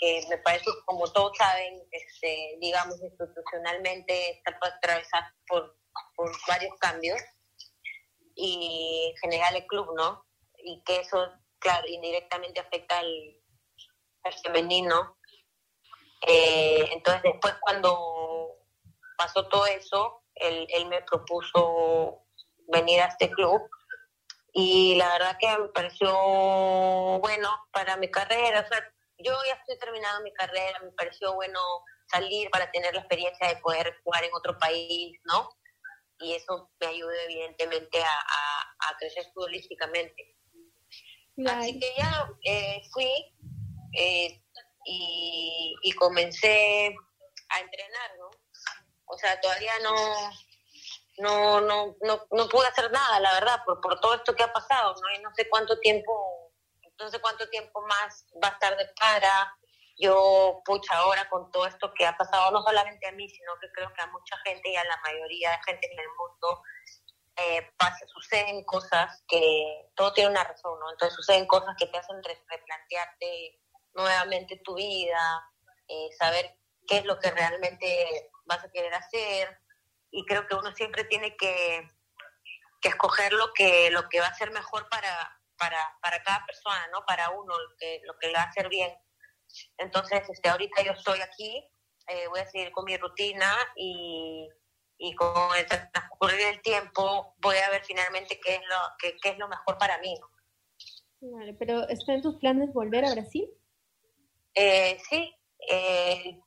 que 0.00 0.24
me 0.30 0.38
parece, 0.38 0.64
como 0.86 1.10
todos 1.12 1.36
saben, 1.36 1.86
este, 1.90 2.56
digamos, 2.60 3.00
institucionalmente 3.00 4.30
está 4.30 4.58
atravesar 4.62 5.22
por, 5.46 5.76
por 6.16 6.30
varios 6.48 6.74
cambios 6.80 7.20
y 8.34 9.10
en 9.10 9.16
general 9.18 9.56
el 9.56 9.66
club, 9.66 9.94
¿no? 9.94 10.24
Y 10.64 10.82
que 10.84 11.00
eso, 11.00 11.30
claro, 11.58 11.86
indirectamente 11.88 12.60
afecta 12.60 12.98
al, 12.98 13.42
al 14.24 14.32
femenino 14.34 15.18
eh, 16.26 16.88
entonces 16.92 17.22
después 17.22 17.54
cuando 17.60 18.17
pasó 19.18 19.46
todo 19.48 19.66
eso, 19.66 20.22
él, 20.36 20.66
él 20.70 20.86
me 20.86 21.02
propuso 21.02 22.24
venir 22.68 23.00
a 23.00 23.06
este 23.06 23.30
club 23.30 23.60
y 24.52 24.94
la 24.96 25.08
verdad 25.12 25.36
que 25.38 25.58
me 25.58 25.68
pareció 25.68 26.10
bueno 27.20 27.48
para 27.72 27.96
mi 27.96 28.10
carrera. 28.10 28.60
O 28.60 28.66
sea, 28.66 28.80
yo 29.18 29.32
ya 29.46 29.54
estoy 29.54 29.78
terminando 29.78 30.22
mi 30.22 30.32
carrera, 30.32 30.80
me 30.80 30.92
pareció 30.92 31.34
bueno 31.34 31.60
salir 32.10 32.48
para 32.50 32.70
tener 32.70 32.94
la 32.94 33.00
experiencia 33.00 33.48
de 33.48 33.56
poder 33.56 33.94
jugar 34.02 34.24
en 34.24 34.30
otro 34.34 34.58
país, 34.58 35.18
¿no? 35.24 35.48
Y 36.20 36.34
eso 36.34 36.70
me 36.80 36.86
ayudó 36.86 37.12
evidentemente 37.24 38.02
a, 38.02 38.90
a, 38.90 38.96
crecer 38.98 39.24
futbolísticamente. 39.32 40.36
Así 41.46 41.78
que 41.78 41.94
ya 41.96 42.28
eh, 42.42 42.82
fui, 42.92 43.12
eh, 43.96 44.42
y, 44.84 45.92
comencé 45.92 46.94
a 47.50 47.60
entrenar, 47.60 48.10
¿no? 48.18 48.27
O 49.08 49.18
sea, 49.18 49.40
todavía 49.40 49.72
no, 49.82 49.94
no, 51.18 51.60
no, 51.60 51.96
no, 52.02 52.26
no 52.30 52.48
pude 52.48 52.66
hacer 52.66 52.90
nada, 52.90 53.20
la 53.20 53.32
verdad, 53.34 53.62
por, 53.64 53.80
por 53.80 54.00
todo 54.00 54.14
esto 54.14 54.34
que 54.34 54.42
ha 54.42 54.52
pasado, 54.52 54.94
¿no? 55.00 55.14
Y 55.16 55.22
no 55.22 55.30
sé 55.34 55.48
cuánto 55.48 55.78
tiempo, 55.80 56.52
no 56.98 57.08
sé 57.08 57.20
cuánto 57.20 57.48
tiempo 57.48 57.80
más 57.82 58.26
va 58.42 58.48
a 58.48 58.52
estar 58.52 58.76
de 58.76 58.86
para. 58.98 59.54
Yo, 60.00 60.62
pucha, 60.64 60.96
ahora 60.96 61.28
con 61.28 61.50
todo 61.50 61.66
esto 61.66 61.92
que 61.92 62.06
ha 62.06 62.16
pasado, 62.16 62.52
no 62.52 62.62
solamente 62.62 63.08
a 63.08 63.12
mí, 63.12 63.28
sino 63.28 63.52
que 63.60 63.68
creo 63.72 63.92
que 63.92 64.02
a 64.02 64.06
mucha 64.06 64.36
gente 64.44 64.70
y 64.70 64.76
a 64.76 64.84
la 64.84 64.96
mayoría 64.98 65.50
de 65.50 65.58
gente 65.66 65.90
en 65.90 65.98
el 65.98 66.06
mundo, 66.16 66.62
eh, 67.38 67.70
suceden 68.06 68.64
cosas 68.64 69.22
que 69.28 69.90
todo 69.94 70.12
tiene 70.12 70.30
una 70.30 70.44
razón, 70.44 70.78
¿no? 70.78 70.90
Entonces 70.90 71.16
suceden 71.16 71.46
cosas 71.46 71.74
que 71.78 71.86
te 71.86 71.98
hacen 71.98 72.16
replantearte 72.22 73.60
nuevamente 73.94 74.60
tu 74.64 74.74
vida, 74.74 75.50
eh, 75.88 76.08
saber 76.18 76.56
qué 76.86 76.98
es 76.98 77.04
lo 77.04 77.18
que 77.18 77.30
realmente 77.30 78.30
vas 78.48 78.64
a 78.64 78.70
querer 78.70 78.92
hacer. 78.94 79.60
Y 80.10 80.24
creo 80.24 80.46
que 80.46 80.54
uno 80.54 80.72
siempre 80.72 81.04
tiene 81.04 81.36
que, 81.36 81.86
que 82.80 82.88
escoger 82.88 83.32
lo 83.32 83.52
que, 83.52 83.90
lo 83.90 84.08
que 84.08 84.20
va 84.20 84.26
a 84.26 84.34
ser 84.34 84.50
mejor 84.50 84.88
para, 84.88 85.40
para, 85.56 85.78
para 86.00 86.22
cada 86.22 86.44
persona, 86.46 86.88
¿no? 86.92 87.04
Para 87.06 87.30
uno, 87.30 87.58
lo 87.58 87.76
que, 87.78 88.00
lo 88.04 88.18
que 88.18 88.28
le 88.28 88.34
va 88.34 88.42
a 88.42 88.48
hacer 88.48 88.68
bien. 88.68 88.92
Entonces, 89.76 90.28
este, 90.28 90.48
ahorita 90.48 90.82
yo 90.82 90.92
estoy 90.92 91.20
aquí, 91.20 91.70
eh, 92.08 92.26
voy 92.28 92.40
a 92.40 92.46
seguir 92.46 92.72
con 92.72 92.84
mi 92.84 92.96
rutina 92.96 93.54
y, 93.76 94.48
y 94.98 95.14
con 95.14 95.56
el 95.56 95.66
transcurrir 95.66 96.38
del 96.38 96.62
tiempo 96.62 97.34
voy 97.38 97.56
a 97.56 97.70
ver 97.70 97.84
finalmente 97.84 98.40
qué 98.40 98.56
es 98.56 98.62
lo, 98.62 98.76
qué, 98.98 99.16
qué 99.22 99.30
es 99.30 99.38
lo 99.38 99.48
mejor 99.48 99.78
para 99.78 99.98
mí. 99.98 100.18
Vale, 101.20 101.54
pero 101.54 101.88
¿está 101.88 102.14
en 102.14 102.22
tus 102.22 102.36
planes 102.36 102.72
volver 102.72 103.04
a 103.04 103.12
Brasil? 103.12 103.50
Eh, 104.54 104.98
sí, 105.08 105.34
eh, 105.70 106.40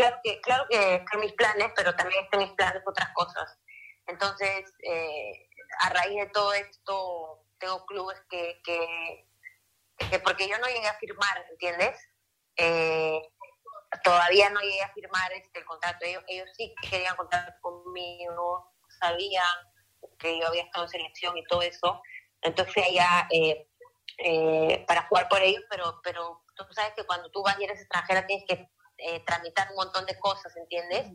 claro 0.00 0.20
que 0.24 0.40
claro 0.40 0.66
que 0.70 0.94
están 0.94 1.20
mis 1.20 1.32
planes, 1.34 1.72
pero 1.76 1.94
también 1.94 2.24
están 2.24 2.40
mis 2.40 2.52
planes 2.52 2.82
otras 2.86 3.10
cosas. 3.14 3.58
Entonces, 4.06 4.72
eh, 4.82 5.48
a 5.80 5.90
raíz 5.90 6.20
de 6.20 6.30
todo 6.30 6.52
esto, 6.54 7.44
tengo 7.58 7.84
clubes 7.86 8.18
que, 8.30 8.60
que, 8.64 10.18
porque 10.20 10.48
yo 10.48 10.58
no 10.58 10.66
llegué 10.66 10.88
a 10.88 10.98
firmar, 10.98 11.46
¿entiendes? 11.50 11.96
todavía 14.04 14.50
no 14.50 14.60
llegué 14.60 14.82
a 14.82 14.92
firmar 14.92 15.32
este, 15.32 15.60
el 15.60 15.64
contrato. 15.64 16.04
Ellos, 16.04 16.22
ellos 16.28 16.48
sí 16.56 16.74
querían 16.88 17.16
contar 17.16 17.58
conmigo, 17.60 18.72
sabían 19.00 19.44
que 20.18 20.38
yo 20.38 20.46
había 20.46 20.64
estado 20.64 20.84
en 20.84 20.90
selección 20.90 21.36
y 21.38 21.44
todo 21.44 21.62
eso. 21.62 22.02
Entonces 22.42 22.84
allá 22.86 23.28
para 24.86 25.02
jugar 25.08 25.28
por 25.28 25.40
ellos, 25.42 25.62
pero, 25.70 26.00
pero 26.02 26.42
tú 26.54 26.64
sabes 26.72 26.92
que 26.94 27.06
cuando 27.06 27.30
tú 27.30 27.42
vas 27.42 27.58
y 27.58 27.64
eres 27.64 27.80
extranjera 27.80 28.26
tienes 28.26 28.44
que 28.46 28.68
eh, 29.02 29.20
tramitar 29.24 29.68
un 29.70 29.76
montón 29.76 30.06
de 30.06 30.18
cosas, 30.18 30.54
¿entiendes? 30.56 31.12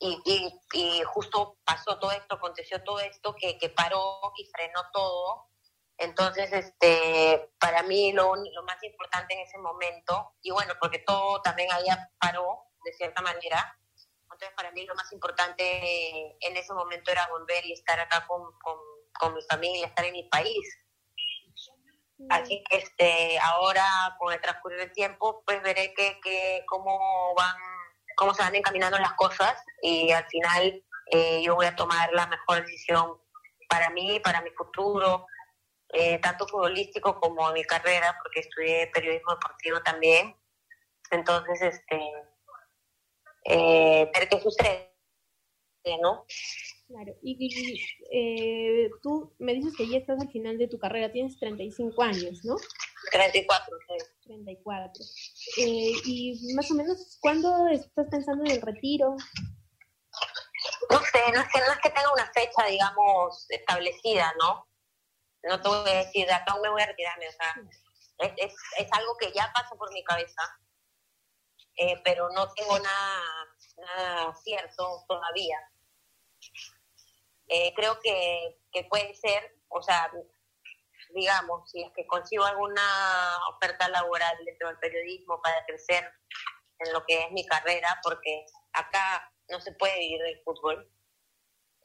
Y, 0.00 0.60
y, 0.72 1.02
justo 1.02 1.58
pasó 1.64 1.98
todo 1.98 2.12
esto, 2.12 2.36
aconteció 2.36 2.82
todo 2.84 3.00
esto 3.00 3.34
que, 3.34 3.58
que 3.58 3.68
paró 3.68 4.32
y 4.36 4.44
frenó 4.46 4.80
todo. 4.92 5.48
Entonces, 5.96 6.52
este, 6.52 7.50
para 7.58 7.82
mí 7.82 8.12
lo, 8.12 8.36
lo 8.36 8.62
más 8.62 8.80
importante 8.84 9.34
en 9.34 9.40
ese 9.40 9.58
momento, 9.58 10.34
y 10.40 10.52
bueno, 10.52 10.74
porque 10.80 11.00
todo 11.00 11.42
también 11.42 11.72
allá 11.72 12.08
paró 12.20 12.66
de 12.84 12.92
cierta 12.92 13.20
manera, 13.22 13.76
entonces 14.22 14.54
para 14.54 14.70
mí 14.70 14.86
lo 14.86 14.94
más 14.94 15.10
importante 15.12 16.36
en 16.46 16.56
ese 16.56 16.72
momento 16.72 17.10
era 17.10 17.26
volver 17.28 17.66
y 17.66 17.72
estar 17.72 17.98
acá 17.98 18.24
con, 18.28 18.42
con, 18.62 18.76
con 19.18 19.34
mi 19.34 19.42
familia, 19.42 19.88
estar 19.88 20.04
en 20.04 20.12
mi 20.12 20.28
país. 20.28 20.78
Así 22.30 22.62
que 22.68 22.78
este, 22.78 23.38
ahora, 23.38 23.84
con 24.18 24.32
el 24.32 24.40
transcurrir 24.40 24.78
del 24.78 24.92
tiempo, 24.92 25.42
pues 25.46 25.62
veré 25.62 25.94
que, 25.94 26.18
que 26.20 26.64
cómo 26.66 27.34
van, 27.36 27.56
cómo 28.16 28.34
se 28.34 28.42
van 28.42 28.54
encaminando 28.54 28.98
las 28.98 29.12
cosas 29.12 29.54
y 29.82 30.10
al 30.10 30.26
final 30.26 30.84
eh, 31.10 31.40
yo 31.42 31.54
voy 31.54 31.66
a 31.66 31.76
tomar 31.76 32.12
la 32.12 32.26
mejor 32.26 32.60
decisión 32.62 33.18
para 33.68 33.90
mí, 33.90 34.20
para 34.20 34.42
mi 34.42 34.50
futuro, 34.50 35.26
eh, 35.90 36.18
tanto 36.18 36.46
futbolístico 36.46 37.20
como 37.20 37.52
mi 37.52 37.64
carrera, 37.64 38.16
porque 38.22 38.40
estudié 38.40 38.88
periodismo 38.88 39.32
deportivo 39.32 39.80
también. 39.82 40.36
Entonces, 41.10 41.62
este, 41.62 42.00
eh, 43.44 44.10
ver 44.12 44.28
qué 44.28 44.40
sucede, 44.40 44.92
¿no? 46.02 46.26
Claro, 46.88 47.14
y, 47.22 47.84
eh, 48.10 48.88
tú 49.02 49.34
me 49.38 49.52
dices 49.52 49.74
que 49.76 49.86
ya 49.86 49.98
estás 49.98 50.18
al 50.22 50.30
final 50.30 50.56
de 50.56 50.68
tu 50.68 50.78
carrera, 50.78 51.12
tienes 51.12 51.38
35 51.38 52.02
años, 52.02 52.42
¿no? 52.44 52.56
34, 53.12 53.76
sí. 53.86 54.06
34. 54.24 55.04
Eh, 55.58 55.92
y 56.06 56.54
más 56.54 56.70
o 56.70 56.74
menos, 56.74 57.18
¿cuándo 57.20 57.68
estás 57.68 58.06
pensando 58.10 58.42
en 58.46 58.52
el 58.52 58.62
retiro? 58.62 59.16
No 60.90 60.98
sé, 61.00 61.20
no 61.34 61.40
es, 61.40 61.48
que, 61.52 61.60
no 61.60 61.72
es 61.72 61.78
que 61.82 61.90
tenga 61.90 62.12
una 62.12 62.32
fecha, 62.32 62.66
digamos, 62.66 63.46
establecida, 63.50 64.32
¿no? 64.40 64.66
No 65.42 65.60
te 65.60 65.68
voy 65.68 65.90
a 65.90 66.04
decir, 66.04 66.26
de 66.26 66.32
acá 66.32 66.56
me 66.62 66.70
voy 66.70 66.80
a 66.80 66.86
retirarme, 66.86 67.28
o 67.28 67.32
sea, 67.32 67.54
es, 68.18 68.32
es, 68.38 68.54
es 68.78 68.92
algo 68.92 69.14
que 69.18 69.30
ya 69.32 69.52
pasa 69.54 69.74
por 69.76 69.92
mi 69.92 70.02
cabeza, 70.04 70.42
eh, 71.76 72.00
pero 72.02 72.30
no 72.30 72.50
tengo 72.54 72.78
nada, 72.78 73.22
nada 73.76 74.34
cierto 74.42 75.04
todavía. 75.06 75.58
Eh, 77.48 77.72
creo 77.74 77.98
que, 78.00 78.60
que, 78.72 78.84
puede 78.84 79.14
ser, 79.14 79.56
o 79.68 79.82
sea, 79.82 80.10
digamos, 81.14 81.70
si 81.70 81.82
es 81.82 81.90
que 81.94 82.06
consigo 82.06 82.44
alguna 82.44 83.38
oferta 83.54 83.88
laboral 83.88 84.36
dentro 84.44 84.68
del 84.68 84.78
periodismo 84.78 85.40
para 85.40 85.64
crecer 85.64 86.12
en 86.80 86.92
lo 86.92 87.04
que 87.06 87.24
es 87.24 87.32
mi 87.32 87.46
carrera, 87.46 87.98
porque 88.02 88.44
acá 88.72 89.32
no 89.48 89.60
se 89.60 89.72
puede 89.72 89.98
vivir 89.98 90.22
del 90.22 90.42
fútbol. 90.42 90.90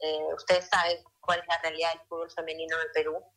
Eh, 0.00 0.34
ustedes 0.34 0.68
saben 0.68 1.02
cuál 1.20 1.40
es 1.40 1.46
la 1.48 1.58
realidad 1.62 1.92
del 1.94 2.06
fútbol 2.08 2.30
femenino 2.30 2.76
en 2.80 2.92
Perú. 2.92 3.32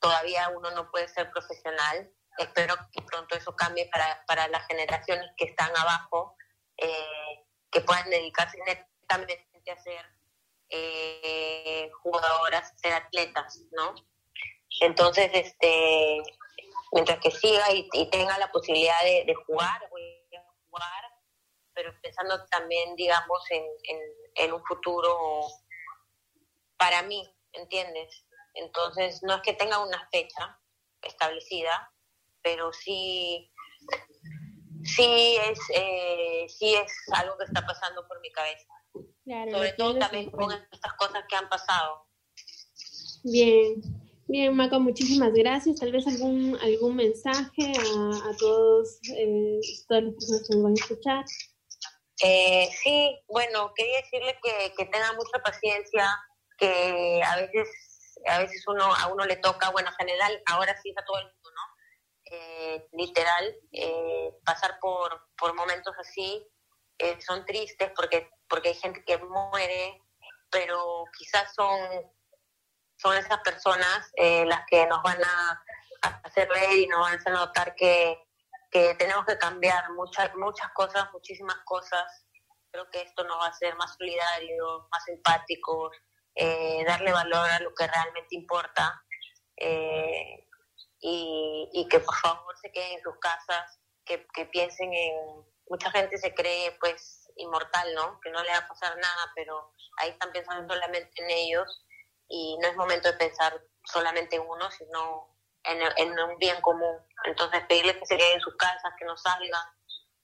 Todavía 0.00 0.48
uno 0.50 0.70
no 0.72 0.90
puede 0.90 1.08
ser 1.08 1.30
profesional. 1.30 2.12
Espero 2.36 2.76
que 2.92 3.02
pronto 3.02 3.36
eso 3.36 3.56
cambie 3.56 3.88
para, 3.90 4.24
para 4.26 4.46
las 4.48 4.66
generaciones 4.66 5.30
que 5.36 5.46
están 5.46 5.76
abajo, 5.76 6.36
eh, 6.76 7.46
que 7.70 7.80
puedan 7.80 8.08
dedicarse 8.10 8.58
netamente 8.58 9.72
a 9.72 9.82
ser 9.82 10.17
eh, 10.70 11.90
jugadoras, 12.02 12.72
ser 12.76 12.92
atletas, 12.92 13.60
¿no? 13.72 13.94
Entonces, 14.80 15.30
este, 15.32 16.22
mientras 16.92 17.18
que 17.20 17.30
siga 17.30 17.72
y, 17.72 17.88
tenga 18.10 18.38
la 18.38 18.50
posibilidad 18.52 19.02
de, 19.02 19.34
jugar, 19.46 19.88
voy 19.90 20.02
a 20.36 20.44
jugar, 20.70 21.04
pero 21.74 21.92
pensando 22.02 22.44
también, 22.46 22.94
digamos, 22.96 23.42
en, 23.50 23.64
en, 24.36 24.52
un 24.52 24.62
futuro 24.64 25.46
para 26.76 27.02
mí, 27.02 27.22
¿entiendes? 27.52 28.24
Entonces, 28.54 29.22
no 29.22 29.36
es 29.36 29.42
que 29.42 29.54
tenga 29.54 29.78
una 29.84 30.08
fecha 30.10 30.58
establecida, 31.02 31.92
pero 32.42 32.72
sí, 32.72 33.52
sí 34.84 35.36
es, 35.36 35.58
eh, 35.74 36.46
sí 36.48 36.74
es 36.74 36.92
algo 37.14 37.36
que 37.38 37.44
está 37.44 37.64
pasando 37.66 38.06
por 38.06 38.20
mi 38.20 38.30
cabeza. 38.32 38.77
Sobre 39.50 39.72
todo 39.72 39.98
también 39.98 40.30
con 40.30 40.50
estas 40.52 40.94
cosas 40.94 41.24
que 41.28 41.36
han 41.36 41.48
pasado. 41.48 42.06
Bien, 43.24 43.82
bien, 44.26 44.56
Maco, 44.56 44.80
muchísimas 44.80 45.32
gracias. 45.34 45.80
Tal 45.80 45.92
vez 45.92 46.06
algún 46.06 46.56
algún 46.62 46.96
mensaje 46.96 47.72
a, 47.72 48.36
todos, 48.38 49.00
eh, 49.16 49.60
todas 49.86 50.04
las 50.04 50.14
personas 50.14 50.48
que 50.48 50.54
nos 50.54 50.62
van 50.64 50.72
a 50.72 50.82
escuchar. 50.82 51.24
Eh, 52.24 52.68
sí, 52.82 53.18
bueno, 53.28 53.72
quería 53.76 53.98
decirle 53.98 54.38
que, 54.42 54.72
que 54.76 54.86
tengan 54.86 55.14
mucha 55.16 55.38
paciencia, 55.44 56.08
que 56.56 57.22
a 57.22 57.36
veces 57.36 57.68
a 58.26 58.38
veces 58.40 58.64
uno 58.66 58.84
a 58.84 59.08
uno 59.08 59.24
le 59.26 59.36
toca, 59.36 59.70
bueno, 59.70 59.90
en 59.90 59.94
general, 59.96 60.42
ahora 60.46 60.74
sí 60.82 60.92
a 60.96 61.04
todo 61.04 61.18
el 61.18 61.24
mundo, 61.24 61.50
¿no? 61.54 61.62
Eh, 62.30 62.88
literal, 62.92 63.56
eh, 63.72 64.34
pasar 64.44 64.78
por, 64.80 65.28
por 65.36 65.54
momentos 65.54 65.94
así 65.98 66.46
eh, 66.98 67.20
son 67.20 67.44
tristes 67.46 67.92
porque, 67.94 68.30
porque 68.48 68.70
hay 68.70 68.74
gente 68.74 69.04
que 69.04 69.18
muere, 69.18 70.02
pero 70.50 71.04
quizás 71.16 71.54
son, 71.54 71.78
son 72.96 73.16
esas 73.16 73.38
personas 73.40 74.10
eh, 74.16 74.44
las 74.46 74.62
que 74.66 74.86
nos 74.86 75.02
van 75.02 75.22
a, 75.22 75.62
hacer 76.24 76.48
ver 76.48 76.72
y 76.72 76.86
nos 76.86 77.00
van 77.00 77.14
a 77.14 77.16
hacer 77.16 77.32
notar 77.32 77.74
que, 77.74 78.18
que 78.70 78.94
tenemos 78.94 79.24
que 79.26 79.38
cambiar 79.38 79.90
muchas, 79.92 80.34
muchas 80.36 80.70
cosas, 80.72 81.08
muchísimas 81.12 81.58
cosas. 81.64 82.26
Creo 82.70 82.88
que 82.90 83.02
esto 83.02 83.24
nos 83.24 83.38
va 83.38 83.46
a 83.46 83.50
hacer 83.50 83.74
más 83.76 83.94
solidarios, 83.96 84.86
más 84.90 85.08
empáticos, 85.08 85.96
eh, 86.34 86.84
darle 86.86 87.12
valor 87.12 87.48
a 87.48 87.60
lo 87.60 87.74
que 87.74 87.86
realmente 87.86 88.36
importa 88.36 89.02
y, 91.00 91.68
y, 91.72 91.88
que 91.88 92.00
por 92.00 92.14
favor 92.14 92.56
se 92.60 92.70
queden 92.70 92.92
en 92.92 93.02
sus 93.02 93.18
casas, 93.18 93.80
que, 94.04 94.26
que 94.34 94.46
piensen 94.46 94.92
en, 94.92 95.44
mucha 95.68 95.90
gente 95.90 96.18
se 96.18 96.34
cree 96.34 96.76
pues 96.80 97.30
inmortal, 97.36 97.94
¿no? 97.94 98.20
Que 98.20 98.30
no 98.30 98.42
le 98.42 98.50
va 98.50 98.58
a 98.58 98.68
pasar 98.68 98.96
nada, 98.96 99.32
pero 99.34 99.72
ahí 99.98 100.10
están 100.10 100.32
pensando 100.32 100.72
solamente 100.72 101.10
en 101.22 101.30
ellos 101.30 101.84
y 102.28 102.58
no 102.60 102.68
es 102.68 102.76
momento 102.76 103.10
de 103.10 103.18
pensar 103.18 103.60
solamente 103.84 104.36
en 104.36 104.42
uno, 104.42 104.70
sino 104.70 105.36
en, 105.64 106.10
un 106.10 106.38
bien 106.38 106.60
común. 106.60 106.96
Entonces 107.24 107.62
pedirles 107.68 107.96
que 107.96 108.06
se 108.06 108.16
queden 108.16 108.34
en 108.34 108.40
sus 108.40 108.56
casas, 108.56 108.92
que 108.98 109.04
no 109.04 109.16
salgan 109.16 109.66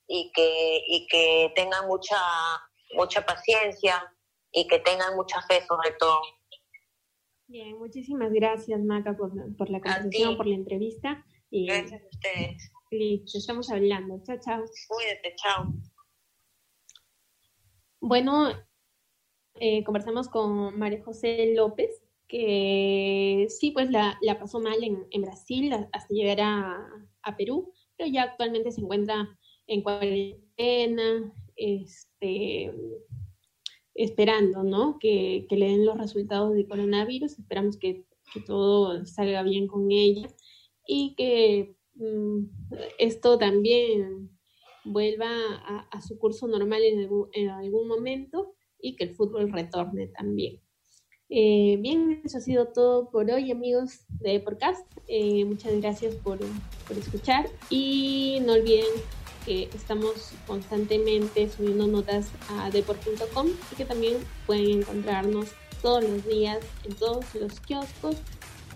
y 0.07 0.31
que, 0.33 0.83
y 0.87 1.07
que 1.07 1.53
tengan 1.55 1.87
mucha, 1.87 2.19
mucha 2.95 3.25
paciencia 3.25 4.13
y 4.53 4.67
que 4.69 4.79
tengan 4.81 5.17
mucha 5.17 5.41
fe 5.43 5.65
sobre 5.67 5.93
todo. 5.93 6.21
Bien, 7.47 7.79
muchísimas 7.79 8.33
gracias 8.33 8.81
Maca 8.81 9.15
por, 9.15 9.31
por 9.57 9.71
la 9.71 9.81
conversación, 9.81 10.37
por 10.37 10.47
la 10.47 10.55
entrevista. 10.55 11.25
Y... 11.51 11.67
Gracias 11.67 12.03
a 12.03 12.07
ustedes. 12.07 12.74
Listo, 12.95 13.39
estamos 13.39 13.71
hablando. 13.71 14.23
Chao, 14.25 14.39
chao. 14.39 14.65
Cuídate, 14.89 15.35
chao. 15.37 15.73
Bueno, 18.01 18.51
eh, 19.59 19.83
conversamos 19.83 20.29
con 20.29 20.79
María 20.79 21.03
José 21.03 21.55
López, 21.57 21.91
que 22.29 23.47
sí, 23.49 23.73
pues 23.73 23.91
la, 23.91 24.17
pasó 24.39 24.61
mal 24.61 24.77
en, 24.85 25.23
Brasil 25.23 25.73
hasta 25.73 26.15
llegar 26.15 26.41
a, 26.41 27.37
Perú, 27.37 27.73
pero 27.97 28.09
ya 28.09 28.23
actualmente 28.23 28.71
se 28.71 28.81
encuentra 28.81 29.29
en 29.67 29.83
cuarentena, 29.83 31.33
este, 31.57 32.73
esperando, 33.95 34.63
¿no? 34.63 34.99
Que, 35.01 35.49
le 35.51 35.67
den 35.67 35.85
los 35.85 35.99
resultados 35.99 36.55
de 36.55 36.69
coronavirus. 36.69 37.41
Esperamos 37.41 37.77
que, 37.77 38.05
que 38.33 38.41
todo 38.41 39.05
salga 39.05 39.43
bien 39.43 39.67
con 39.67 39.91
ella 39.91 40.29
y 40.87 41.15
que 41.17 41.75
esto 42.99 43.39
también 43.39 44.31
vuelva 44.85 45.29
a, 45.91 46.01
su 46.01 46.19
curso 46.19 46.47
normal 46.47 46.83
en 46.83 47.49
algún, 47.51 47.89
momento 47.89 48.55
y 48.81 48.97
que 48.97 49.05
el 49.05 49.15
fútbol 49.15 49.51
retorne 49.53 50.09
también. 50.09 50.61
Eh, 51.31 51.79
bien, 51.81 52.21
eso 52.25 52.39
ha 52.39 52.41
sido 52.41 52.69
todo 52.69 53.11
por 53.11 53.31
hoy, 53.31 53.51
amigos 53.51 54.05
de 54.21 54.41
Podcast. 54.41 54.87
Eh, 55.09 55.45
muchas 55.45 55.81
gracias 55.81 56.15
por, 56.17 56.39
por, 56.87 56.99
escuchar 56.99 57.49
y 57.71 58.41
no 58.45 58.53
olviden 58.53 58.87
que 59.45 59.65
estamos 59.75 60.33
constantemente 60.47 61.49
subiendo 61.49 61.87
notas 61.87 62.31
a 62.51 62.71
deport.com 62.71 63.49
y 63.73 63.77
que 63.77 63.85
también 63.85 64.19
pueden 64.47 64.81
encontrarnos 64.81 65.49
todos 65.83 66.03
los 66.05 66.27
días 66.27 66.59
en 66.85 66.95
todos 66.95 67.35
los 67.35 67.61
kioscos 67.61 68.17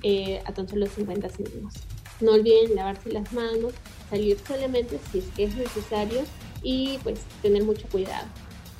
eh, 0.03 0.43
a 0.45 0.53
tan 0.53 0.69
solo 0.69 0.87
50 0.87 1.29
céntimos. 1.29 1.75
No 2.21 2.33
olviden 2.33 2.75
lavarse 2.75 3.13
las 3.13 3.33
manos, 3.33 3.73
salir 4.11 4.39
solamente 4.47 4.99
si 5.11 5.19
es 5.19 5.25
que 5.37 5.45
es 5.45 5.55
necesario 5.55 6.23
y 6.63 6.99
pues 7.03 7.21
tener 7.43 7.65
mucho 7.65 7.87
cuidado. 7.89 8.27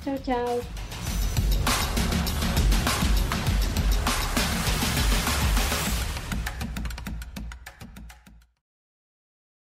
Chao, 0.03 0.17
chao. 0.25 0.59